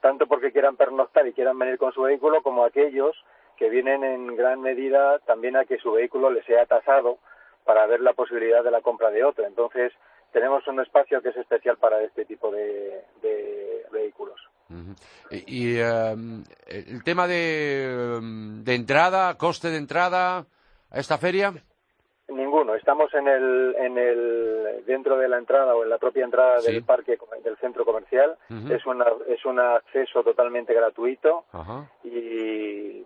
tanto 0.00 0.26
porque 0.26 0.50
quieran 0.50 0.74
pernoctar 0.74 1.28
y 1.28 1.32
quieran 1.32 1.60
venir 1.60 1.78
con 1.78 1.92
su 1.92 2.02
vehículo, 2.02 2.42
como 2.42 2.64
aquellos 2.64 3.24
que 3.56 3.70
vienen 3.70 4.02
en 4.02 4.34
gran 4.34 4.60
medida 4.62 5.20
también 5.20 5.56
a 5.56 5.64
que 5.64 5.78
su 5.78 5.92
vehículo 5.92 6.32
les 6.32 6.44
sea 6.44 6.66
tasado 6.66 7.18
para 7.64 7.86
ver 7.86 8.00
la 8.00 8.14
posibilidad 8.14 8.64
de 8.64 8.72
la 8.72 8.80
compra 8.80 9.12
de 9.12 9.22
otro. 9.22 9.46
Entonces, 9.46 9.92
tenemos 10.32 10.66
un 10.68 10.80
espacio 10.80 11.20
que 11.22 11.30
es 11.30 11.36
especial 11.36 11.76
para 11.76 12.02
este 12.02 12.24
tipo 12.24 12.50
de 12.50 13.04
vehículos. 13.90 14.40
Y, 15.30 15.78
em, 15.78 16.44
el 16.66 17.02
tema 17.04 17.26
de, 17.26 18.16
em, 18.16 18.64
de, 18.64 18.74
entrada, 18.74 19.36
coste 19.36 19.68
de 19.68 19.78
entrada 19.78 20.46
a 20.90 20.98
esta 20.98 21.18
feria. 21.18 21.52
Ninguno. 22.28 22.74
Estamos 22.76 23.12
en 23.14 23.26
el, 23.26 23.74
en 23.76 23.98
el, 23.98 24.84
dentro 24.86 25.18
de 25.18 25.28
la 25.28 25.38
entrada 25.38 25.74
o 25.74 25.82
en 25.82 25.90
la 25.90 25.98
propia 25.98 26.24
entrada 26.24 26.60
del 26.60 26.84
parque 26.84 27.18
del 27.42 27.56
centro 27.56 27.84
comercial. 27.84 28.36
Es 28.70 28.86
una, 28.86 29.06
es 29.26 29.44
un 29.44 29.58
acceso 29.58 30.22
totalmente 30.22 30.72
gratuito 30.72 31.44
y 32.04 33.04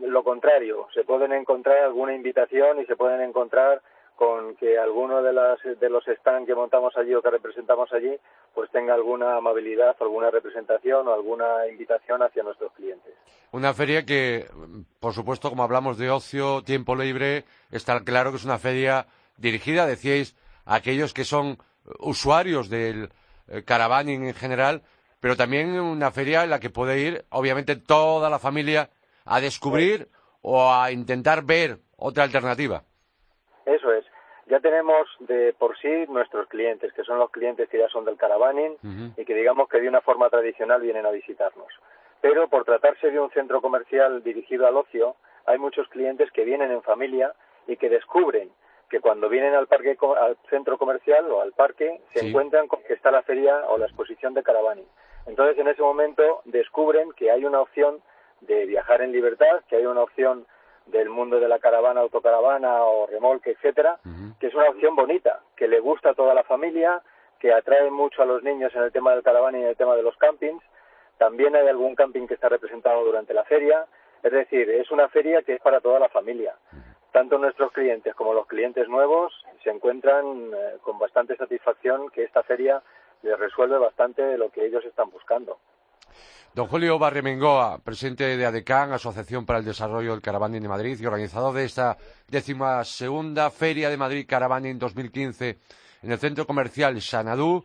lo 0.00 0.22
contrario, 0.22 0.86
se 0.94 1.04
pueden 1.04 1.32
encontrar 1.32 1.78
alguna 1.78 2.14
invitación 2.14 2.80
y 2.80 2.86
se 2.86 2.96
pueden 2.96 3.20
encontrar 3.20 3.82
con 4.20 4.54
que 4.56 4.78
alguno 4.78 5.22
de, 5.22 5.32
las, 5.32 5.58
de 5.62 5.88
los 5.88 6.04
stands 6.04 6.46
que 6.46 6.54
montamos 6.54 6.94
allí 6.98 7.14
o 7.14 7.22
que 7.22 7.30
representamos 7.30 7.90
allí 7.94 8.14
pues 8.52 8.70
tenga 8.70 8.92
alguna 8.92 9.38
amabilidad, 9.38 9.96
alguna 9.98 10.30
representación 10.30 11.08
o 11.08 11.14
alguna 11.14 11.66
invitación 11.66 12.22
hacia 12.22 12.42
nuestros 12.42 12.70
clientes. 12.74 13.14
Una 13.50 13.72
feria 13.72 14.04
que, 14.04 14.44
por 15.00 15.14
supuesto, 15.14 15.48
como 15.48 15.62
hablamos 15.62 15.96
de 15.96 16.10
ocio, 16.10 16.62
tiempo 16.62 16.94
libre, 16.96 17.44
está 17.70 17.98
claro 18.04 18.30
que 18.30 18.36
es 18.36 18.44
una 18.44 18.58
feria 18.58 19.06
dirigida, 19.38 19.86
decíais, 19.86 20.36
a 20.66 20.74
aquellos 20.74 21.14
que 21.14 21.24
son 21.24 21.56
usuarios 21.98 22.68
del 22.68 23.08
eh, 23.48 23.62
caravaning 23.64 24.26
en 24.26 24.34
general, 24.34 24.82
pero 25.20 25.34
también 25.34 25.80
una 25.80 26.10
feria 26.10 26.44
en 26.44 26.50
la 26.50 26.60
que 26.60 26.68
puede 26.68 26.98
ir, 27.00 27.24
obviamente, 27.30 27.74
toda 27.74 28.28
la 28.28 28.38
familia 28.38 28.90
a 29.24 29.40
descubrir 29.40 30.10
o 30.42 30.70
a 30.70 30.92
intentar 30.92 31.42
ver 31.42 31.78
otra 31.96 32.24
alternativa. 32.24 32.84
Eso 33.64 33.90
es 33.92 34.09
ya 34.50 34.58
tenemos 34.58 35.08
de 35.20 35.54
por 35.56 35.78
sí 35.78 36.06
nuestros 36.08 36.48
clientes, 36.48 36.92
que 36.92 37.04
son 37.04 37.18
los 37.18 37.30
clientes 37.30 37.68
que 37.68 37.78
ya 37.78 37.88
son 37.88 38.04
del 38.04 38.16
caravaning 38.16 38.76
y 39.16 39.24
que 39.24 39.34
digamos 39.34 39.68
que 39.68 39.80
de 39.80 39.88
una 39.88 40.00
forma 40.00 40.28
tradicional 40.28 40.82
vienen 40.82 41.06
a 41.06 41.10
visitarnos. 41.10 41.68
Pero 42.20 42.48
por 42.48 42.64
tratarse 42.64 43.10
de 43.10 43.20
un 43.20 43.30
centro 43.30 43.60
comercial 43.60 44.24
dirigido 44.24 44.66
al 44.66 44.76
ocio, 44.76 45.14
hay 45.46 45.58
muchos 45.58 45.88
clientes 45.88 46.30
que 46.32 46.44
vienen 46.44 46.72
en 46.72 46.82
familia 46.82 47.32
y 47.68 47.76
que 47.76 47.88
descubren 47.88 48.50
que 48.90 49.00
cuando 49.00 49.28
vienen 49.28 49.54
al 49.54 49.68
parque 49.68 49.96
al 50.20 50.36
centro 50.50 50.76
comercial 50.76 51.30
o 51.30 51.40
al 51.40 51.52
parque 51.52 52.00
se 52.12 52.26
encuentran 52.26 52.66
con 52.66 52.82
que 52.82 52.94
está 52.94 53.12
la 53.12 53.22
feria 53.22 53.56
o 53.68 53.78
la 53.78 53.86
exposición 53.86 54.34
de 54.34 54.42
Caravani. 54.42 54.84
Entonces 55.26 55.56
en 55.58 55.68
ese 55.68 55.80
momento 55.80 56.42
descubren 56.44 57.12
que 57.12 57.30
hay 57.30 57.44
una 57.44 57.60
opción 57.60 58.02
de 58.40 58.66
viajar 58.66 59.00
en 59.00 59.12
libertad, 59.12 59.62
que 59.68 59.76
hay 59.76 59.86
una 59.86 60.02
opción 60.02 60.44
del 60.90 61.08
mundo 61.08 61.40
de 61.40 61.48
la 61.48 61.58
caravana, 61.58 62.00
autocaravana 62.00 62.84
o 62.84 63.06
remolque, 63.06 63.52
etcétera, 63.52 63.98
que 64.38 64.46
es 64.46 64.54
una 64.54 64.70
opción 64.70 64.94
bonita, 64.96 65.40
que 65.56 65.68
le 65.68 65.80
gusta 65.80 66.10
a 66.10 66.14
toda 66.14 66.34
la 66.34 66.44
familia, 66.44 67.02
que 67.38 67.52
atrae 67.52 67.90
mucho 67.90 68.22
a 68.22 68.26
los 68.26 68.42
niños 68.42 68.74
en 68.74 68.82
el 68.82 68.92
tema 68.92 69.12
del 69.12 69.22
caravana 69.22 69.58
y 69.58 69.62
en 69.62 69.68
el 69.68 69.76
tema 69.76 69.96
de 69.96 70.02
los 70.02 70.16
campings. 70.16 70.62
También 71.18 71.56
hay 71.56 71.68
algún 71.68 71.94
camping 71.94 72.26
que 72.26 72.34
está 72.34 72.48
representado 72.48 73.04
durante 73.04 73.34
la 73.34 73.44
feria. 73.44 73.86
Es 74.22 74.32
decir, 74.32 74.68
es 74.70 74.90
una 74.90 75.08
feria 75.08 75.42
que 75.42 75.54
es 75.54 75.60
para 75.60 75.80
toda 75.80 75.98
la 75.98 76.08
familia 76.08 76.54
tanto 77.12 77.38
nuestros 77.38 77.72
clientes 77.72 78.14
como 78.14 78.34
los 78.34 78.46
clientes 78.46 78.88
nuevos 78.88 79.32
se 79.62 79.70
encuentran 79.70 80.52
eh, 80.54 80.78
con 80.82 80.98
bastante 80.98 81.36
satisfacción 81.36 82.10
que 82.10 82.24
esta 82.24 82.42
feria 82.42 82.82
les 83.22 83.38
resuelve 83.38 83.78
bastante 83.78 84.22
de 84.22 84.38
lo 84.38 84.50
que 84.50 84.64
ellos 84.64 84.84
están 84.84 85.10
buscando. 85.10 85.58
Don 86.52 86.66
Julio 86.66 86.98
Barremengoa, 86.98 87.78
presidente 87.78 88.36
de 88.36 88.44
ADECAN, 88.44 88.92
Asociación 88.92 89.46
para 89.46 89.60
el 89.60 89.64
Desarrollo 89.64 90.10
del 90.10 90.20
Caravaning 90.20 90.60
de 90.60 90.68
Madrid 90.68 90.98
y 91.00 91.06
organizador 91.06 91.54
de 91.54 91.64
esta 91.64 91.96
décima 92.28 92.82
segunda 92.82 93.52
Feria 93.52 93.88
de 93.88 93.96
Madrid 93.96 94.26
Caravaning 94.28 94.76
2015 94.76 95.58
en 96.02 96.10
el 96.10 96.18
Centro 96.18 96.48
Comercial 96.48 97.00
Sanadú. 97.00 97.64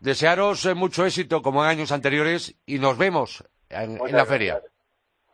Desearos 0.00 0.66
eh, 0.66 0.74
mucho 0.74 1.06
éxito 1.06 1.42
como 1.42 1.62
en 1.62 1.70
años 1.70 1.92
anteriores 1.92 2.56
y 2.66 2.80
nos 2.80 2.98
vemos 2.98 3.44
en, 3.70 3.98
la 4.10 4.26
feria. 4.26 4.60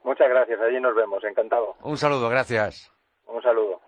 Muchas 0.04 0.28
gracias, 0.28 0.60
allí 0.60 0.78
nos 0.78 0.94
vemos, 0.94 1.24
encantado. 1.24 1.74
Un 1.82 1.96
saludo, 1.96 2.28
gracias. 2.28 2.92
Un 3.26 3.40
saludo. 3.40 3.80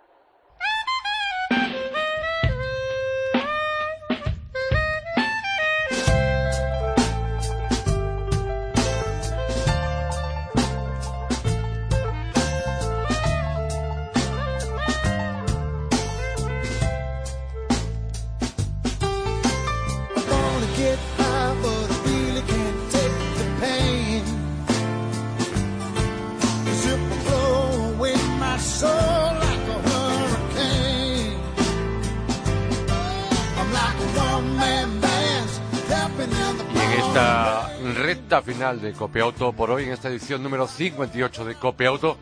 Recta 37.11 38.41
final 38.43 38.81
de 38.81 38.93
Copiauto 38.93 39.53
por 39.53 39.71
hoy 39.71 39.85
en 39.85 39.93
esta 39.93 40.09
edición 40.09 40.43
número 40.43 40.69
58 40.69 41.45
de 41.45 41.55
Copiauto. 41.57 42.17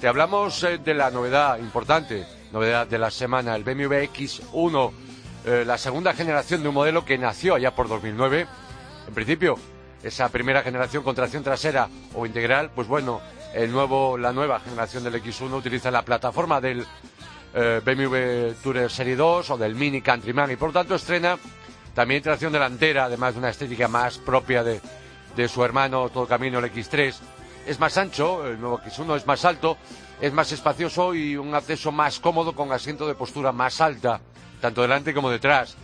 Te 0.00 0.06
hablamos 0.06 0.62
eh, 0.64 0.78
de 0.78 0.92
la 0.92 1.10
novedad 1.10 1.58
importante, 1.58 2.26
novedad 2.52 2.86
de 2.86 2.98
la 2.98 3.10
semana, 3.10 3.56
el 3.56 3.64
BMW 3.64 4.04
X1, 4.12 4.92
eh, 5.46 5.64
la 5.66 5.78
segunda 5.78 6.12
generación 6.12 6.62
de 6.62 6.68
un 6.68 6.74
modelo 6.74 7.04
que 7.04 7.16
nació 7.16 7.54
allá 7.54 7.74
por 7.74 7.88
2009. 7.88 8.46
En 9.08 9.14
principio, 9.14 9.56
esa 10.02 10.28
primera 10.28 10.62
generación 10.62 11.02
con 11.02 11.14
tracción 11.14 11.42
trasera 11.42 11.88
o 12.14 12.26
integral, 12.26 12.70
pues 12.74 12.86
bueno, 12.86 13.20
el 13.54 13.72
nuevo, 13.72 14.18
la 14.18 14.32
nueva 14.32 14.60
generación 14.60 15.04
del 15.04 15.22
X1 15.22 15.52
utiliza 15.54 15.90
la 15.90 16.02
plataforma 16.02 16.60
del 16.60 16.86
eh, 17.54 17.80
BMW 17.84 18.60
Tourer 18.62 18.90
Serie 18.90 19.16
2 19.16 19.50
o 19.50 19.56
del 19.56 19.74
Mini 19.74 20.02
Countryman 20.02 20.50
y 20.50 20.56
por 20.56 20.72
tanto 20.72 20.96
estrena 20.96 21.38
también 21.94 22.22
tracción 22.22 22.52
delantera, 22.52 23.04
además 23.04 23.34
de 23.34 23.40
una 23.40 23.50
estética 23.50 23.88
más 23.88 24.18
propia 24.18 24.62
de, 24.62 24.80
de 25.36 25.48
su 25.48 25.64
hermano 25.64 26.08
Todo 26.08 26.26
Camino 26.26 26.58
el 26.58 26.72
X3. 26.72 27.14
Es 27.66 27.80
más 27.80 27.96
ancho, 27.96 28.46
el 28.46 28.60
nuevo 28.60 28.80
X1 28.80 29.16
es 29.16 29.26
más 29.26 29.44
alto, 29.44 29.78
es 30.20 30.32
más 30.32 30.52
espacioso 30.52 31.14
y 31.14 31.36
un 31.36 31.54
acceso 31.54 31.92
más 31.92 32.20
cómodo 32.20 32.54
con 32.54 32.72
asiento 32.72 33.06
de 33.06 33.14
postura 33.14 33.52
más 33.52 33.80
alta, 33.80 34.20
tanto 34.60 34.82
delante 34.82 35.14
como 35.14 35.30
detrás. 35.30 35.76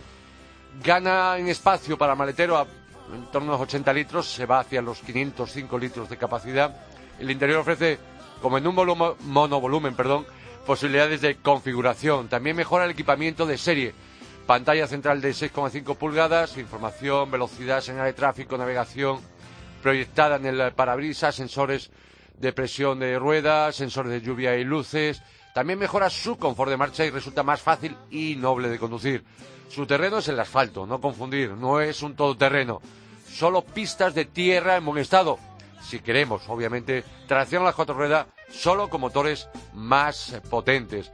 Gana 0.83 1.37
en 1.37 1.47
espacio 1.47 1.97
para 1.97 2.15
maletero 2.15 2.57
a 2.57 2.65
en 3.13 3.25
torno 3.25 3.51
a 3.51 3.55
unos 3.55 3.67
80 3.67 3.93
litros, 3.93 4.27
se 4.27 4.45
va 4.45 4.59
hacia 4.59 4.81
los 4.81 4.99
505 4.99 5.77
litros 5.77 6.09
de 6.09 6.17
capacidad. 6.17 6.75
El 7.19 7.29
interior 7.29 7.59
ofrece, 7.59 7.99
como 8.41 8.57
en 8.57 8.67
un 8.67 8.75
monovolumen, 8.75 9.95
perdón, 9.95 10.25
posibilidades 10.65 11.21
de 11.21 11.35
configuración. 11.35 12.29
También 12.29 12.55
mejora 12.55 12.85
el 12.85 12.91
equipamiento 12.91 13.45
de 13.45 13.57
serie. 13.57 13.93
Pantalla 14.45 14.87
central 14.87 15.21
de 15.21 15.31
6,5 15.31 15.95
pulgadas, 15.95 16.57
información, 16.57 17.31
velocidad, 17.31 17.81
señal 17.81 18.05
de 18.05 18.13
tráfico, 18.13 18.57
navegación, 18.57 19.19
proyectada 19.81 20.35
en 20.35 20.45
el 20.45 20.73
parabrisas, 20.73 21.35
sensores 21.35 21.91
de 22.37 22.51
presión 22.53 22.99
de 22.99 23.17
ruedas, 23.19 23.75
sensores 23.75 24.11
de 24.11 24.21
lluvia 24.21 24.55
y 24.57 24.63
luces. 24.63 25.21
También 25.53 25.79
mejora 25.79 26.09
su 26.09 26.37
confort 26.37 26.71
de 26.71 26.77
marcha 26.77 27.05
y 27.05 27.09
resulta 27.09 27.43
más 27.43 27.61
fácil 27.61 27.95
y 28.09 28.35
noble 28.35 28.69
de 28.69 28.79
conducir. 28.79 29.23
Su 29.69 29.85
terreno 29.85 30.17
es 30.17 30.27
el 30.27 30.39
asfalto, 30.39 30.85
no 30.85 30.99
confundir, 30.99 31.51
no 31.51 31.79
es 31.79 32.01
un 32.01 32.15
todoterreno. 32.15 32.81
Solo 33.31 33.61
pistas 33.61 34.13
de 34.13 34.25
tierra 34.25 34.75
en 34.75 34.85
buen 34.85 34.97
estado. 34.97 35.39
Si 35.81 35.99
queremos, 35.99 36.43
obviamente, 36.49 37.03
tracción 37.27 37.61
a 37.61 37.65
las 37.67 37.75
cuatro 37.75 37.95
ruedas 37.95 38.27
solo 38.49 38.89
con 38.89 39.01
motores 39.01 39.47
más 39.73 40.39
potentes. 40.49 41.11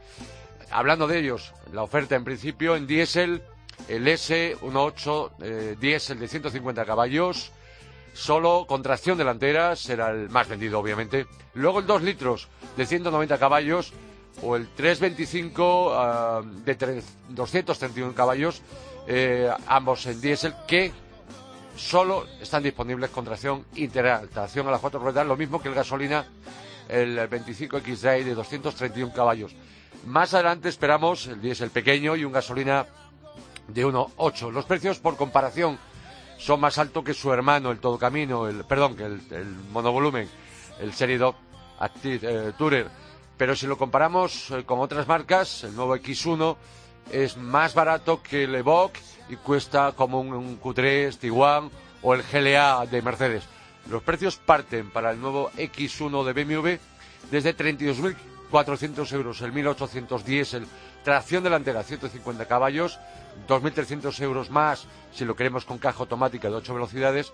Hablando 0.71 1.07
de 1.07 1.19
ellos, 1.19 1.53
la 1.71 1.83
oferta 1.83 2.15
en 2.15 2.23
principio 2.23 2.75
en 2.75 2.87
diésel, 2.87 3.41
el 3.87 4.05
S18 4.05 5.31
eh, 5.41 5.75
diésel 5.79 6.19
de 6.19 6.27
150 6.27 6.85
caballos, 6.85 7.51
solo 8.13 8.65
con 8.67 8.81
tracción 8.81 9.17
delantera, 9.17 9.75
será 9.75 10.09
el 10.09 10.29
más 10.29 10.47
vendido 10.49 10.79
obviamente. 10.79 11.27
Luego 11.53 11.79
el 11.79 11.87
2 11.87 12.03
litros 12.03 12.49
de 12.75 12.85
190 12.85 13.37
caballos 13.37 13.93
o 14.41 14.55
el 14.55 14.67
325 14.67 15.93
ah, 15.93 16.41
de 16.43 17.03
231 17.29 18.13
caballos, 18.13 18.61
eh, 19.07 19.49
ambos 19.67 20.05
en 20.05 20.19
diésel, 20.19 20.53
que 20.67 20.91
solo 21.77 22.25
están 22.41 22.63
disponibles 22.63 23.09
con 23.09 23.23
tracción 23.23 23.65
integral, 23.75 24.27
tracción 24.29 24.67
a 24.67 24.71
las 24.71 24.81
cuatro 24.81 24.99
ruedas, 24.99 25.25
lo 25.25 25.37
mismo 25.37 25.61
que 25.61 25.69
el 25.69 25.75
gasolina, 25.75 26.25
el 26.89 27.17
25X 27.17 28.23
de 28.23 28.35
231 28.35 29.13
caballos. 29.13 29.55
Más 30.05 30.33
adelante 30.33 30.69
esperamos 30.69 31.27
el 31.27 31.41
diésel 31.41 31.69
pequeño 31.69 32.15
y 32.15 32.23
un 32.23 32.31
gasolina 32.31 32.85
de 33.67 33.85
1.8. 33.85 34.51
Los 34.51 34.65
precios 34.65 34.99
por 34.99 35.17
comparación 35.17 35.77
son 36.37 36.59
más 36.59 36.77
altos 36.77 37.03
que 37.03 37.13
su 37.13 37.33
hermano, 37.33 37.71
el 37.71 37.79
todo 37.79 37.97
camino, 37.97 38.47
el, 38.47 38.63
perdón, 38.63 38.95
que 38.95 39.05
el, 39.05 39.45
monovolumen, 39.71 40.29
el 40.79 40.93
Serie 40.93 41.17
2 41.17 41.35
Active 41.79 42.19
eh, 42.49 42.53
Tourer. 42.57 42.87
Pero 43.37 43.55
si 43.55 43.67
lo 43.67 43.77
comparamos 43.77 44.51
eh, 44.51 44.63
con 44.63 44.79
otras 44.79 45.07
marcas, 45.07 45.63
el 45.63 45.75
nuevo 45.75 45.95
X1 45.95 46.55
es 47.11 47.37
más 47.37 47.73
barato 47.73 48.21
que 48.21 48.43
el 48.43 48.55
Evoque 48.55 48.99
y 49.29 49.35
cuesta 49.35 49.91
como 49.93 50.19
un, 50.21 50.59
Q3, 50.59 51.17
Tiguan 51.17 51.69
o 52.01 52.13
el 52.13 52.23
GLA 52.23 52.85
de 52.85 53.01
Mercedes. 53.01 53.43
Los 53.89 54.03
precios 54.03 54.37
parten 54.37 54.89
para 54.89 55.11
el 55.11 55.21
nuevo 55.21 55.49
X1 55.51 56.25
de 56.25 56.43
BMW 56.43 56.77
desde 57.31 57.53
32.400 58.51 59.13
euros, 59.13 59.41
el 59.41 59.53
1.800 59.53 60.23
diésel, 60.23 60.67
tracción 61.03 61.43
delantera 61.43 61.83
150 61.83 62.45
caballos, 62.45 62.99
2.300 63.47 64.19
euros 64.21 64.49
más 64.49 64.87
si 65.13 65.25
lo 65.25 65.35
queremos 65.35 65.65
con 65.65 65.77
caja 65.77 65.99
automática 65.99 66.49
de 66.49 66.55
8 66.55 66.73
velocidades 66.73 67.33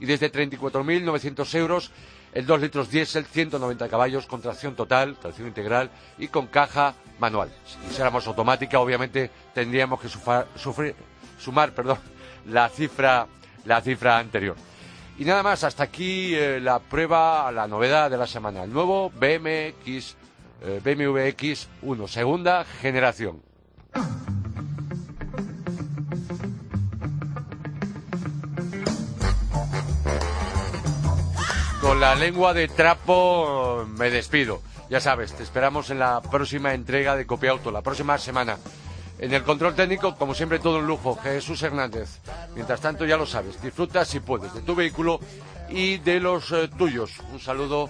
y 0.00 0.06
desde 0.06 0.30
34.900 0.30 1.54
euros 1.54 1.90
el 2.32 2.46
2 2.46 2.60
litros 2.60 2.90
diésel, 2.90 3.24
190 3.24 3.88
caballos 3.88 4.26
con 4.26 4.42
tracción 4.42 4.74
total, 4.76 5.16
tracción 5.16 5.48
integral 5.48 5.90
y 6.18 6.28
con 6.28 6.46
caja 6.46 6.94
manual. 7.18 7.50
Si 7.66 7.78
quisiéramos 7.88 8.26
automática, 8.26 8.78
obviamente 8.80 9.30
tendríamos 9.54 10.00
que 10.00 10.08
sumar 10.08 11.72
la, 12.46 12.68
cifra, 12.68 13.26
la 13.64 13.80
cifra 13.80 14.18
anterior. 14.18 14.56
Y 15.18 15.24
nada 15.24 15.42
más, 15.42 15.64
hasta 15.64 15.82
aquí 15.82 16.34
eh, 16.34 16.60
la 16.60 16.78
prueba, 16.78 17.50
la 17.50 17.66
novedad 17.66 18.08
de 18.08 18.16
la 18.16 18.26
semana. 18.26 18.62
El 18.62 18.72
nuevo 18.72 19.10
BMX, 19.10 20.14
eh, 20.62 20.80
BMW 20.82 21.18
X1, 21.36 22.08
segunda 22.08 22.64
generación. 22.64 23.48
con 31.88 32.00
la 32.00 32.14
lengua 32.14 32.52
de 32.52 32.68
trapo 32.68 33.86
me 33.96 34.10
despido. 34.10 34.60
Ya 34.90 35.00
sabes, 35.00 35.32
te 35.32 35.42
esperamos 35.42 35.88
en 35.88 35.98
la 35.98 36.20
próxima 36.20 36.74
entrega 36.74 37.16
de 37.16 37.24
Copiauto, 37.24 37.70
la 37.70 37.80
próxima 37.80 38.18
semana. 38.18 38.58
En 39.18 39.32
el 39.32 39.42
control 39.42 39.74
técnico, 39.74 40.14
como 40.14 40.34
siempre, 40.34 40.58
todo 40.58 40.80
un 40.80 40.86
lujo, 40.86 41.16
Jesús 41.16 41.62
Hernández. 41.62 42.20
Mientras 42.54 42.82
tanto, 42.82 43.06
ya 43.06 43.16
lo 43.16 43.24
sabes, 43.24 43.62
disfruta 43.62 44.04
si 44.04 44.20
puedes 44.20 44.52
de 44.52 44.60
tu 44.60 44.74
vehículo 44.74 45.18
y 45.70 45.96
de 45.96 46.20
los 46.20 46.52
eh, 46.52 46.68
tuyos. 46.76 47.20
Un 47.32 47.40
saludo, 47.40 47.88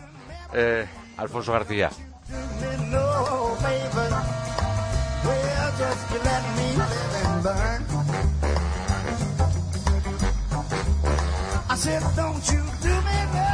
eh, 0.52 0.86
Alfonso 1.16 1.50
García. 1.50 1.90
Oh, 3.20 3.58
just 5.78 6.10
let 6.24 6.42
me 6.56 6.68
live 6.76 7.46
and. 7.46 7.84
I 11.70 11.74
said, 11.76 12.02
don't 12.16 12.44
you 12.50 12.62
do 12.82 12.94
me 13.08 13.18
no, 13.34 13.52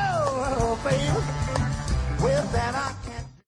oh, 0.57 0.79
baby. 0.85 1.20
With 2.22 2.53
that 2.53 2.74
I 2.74 3.04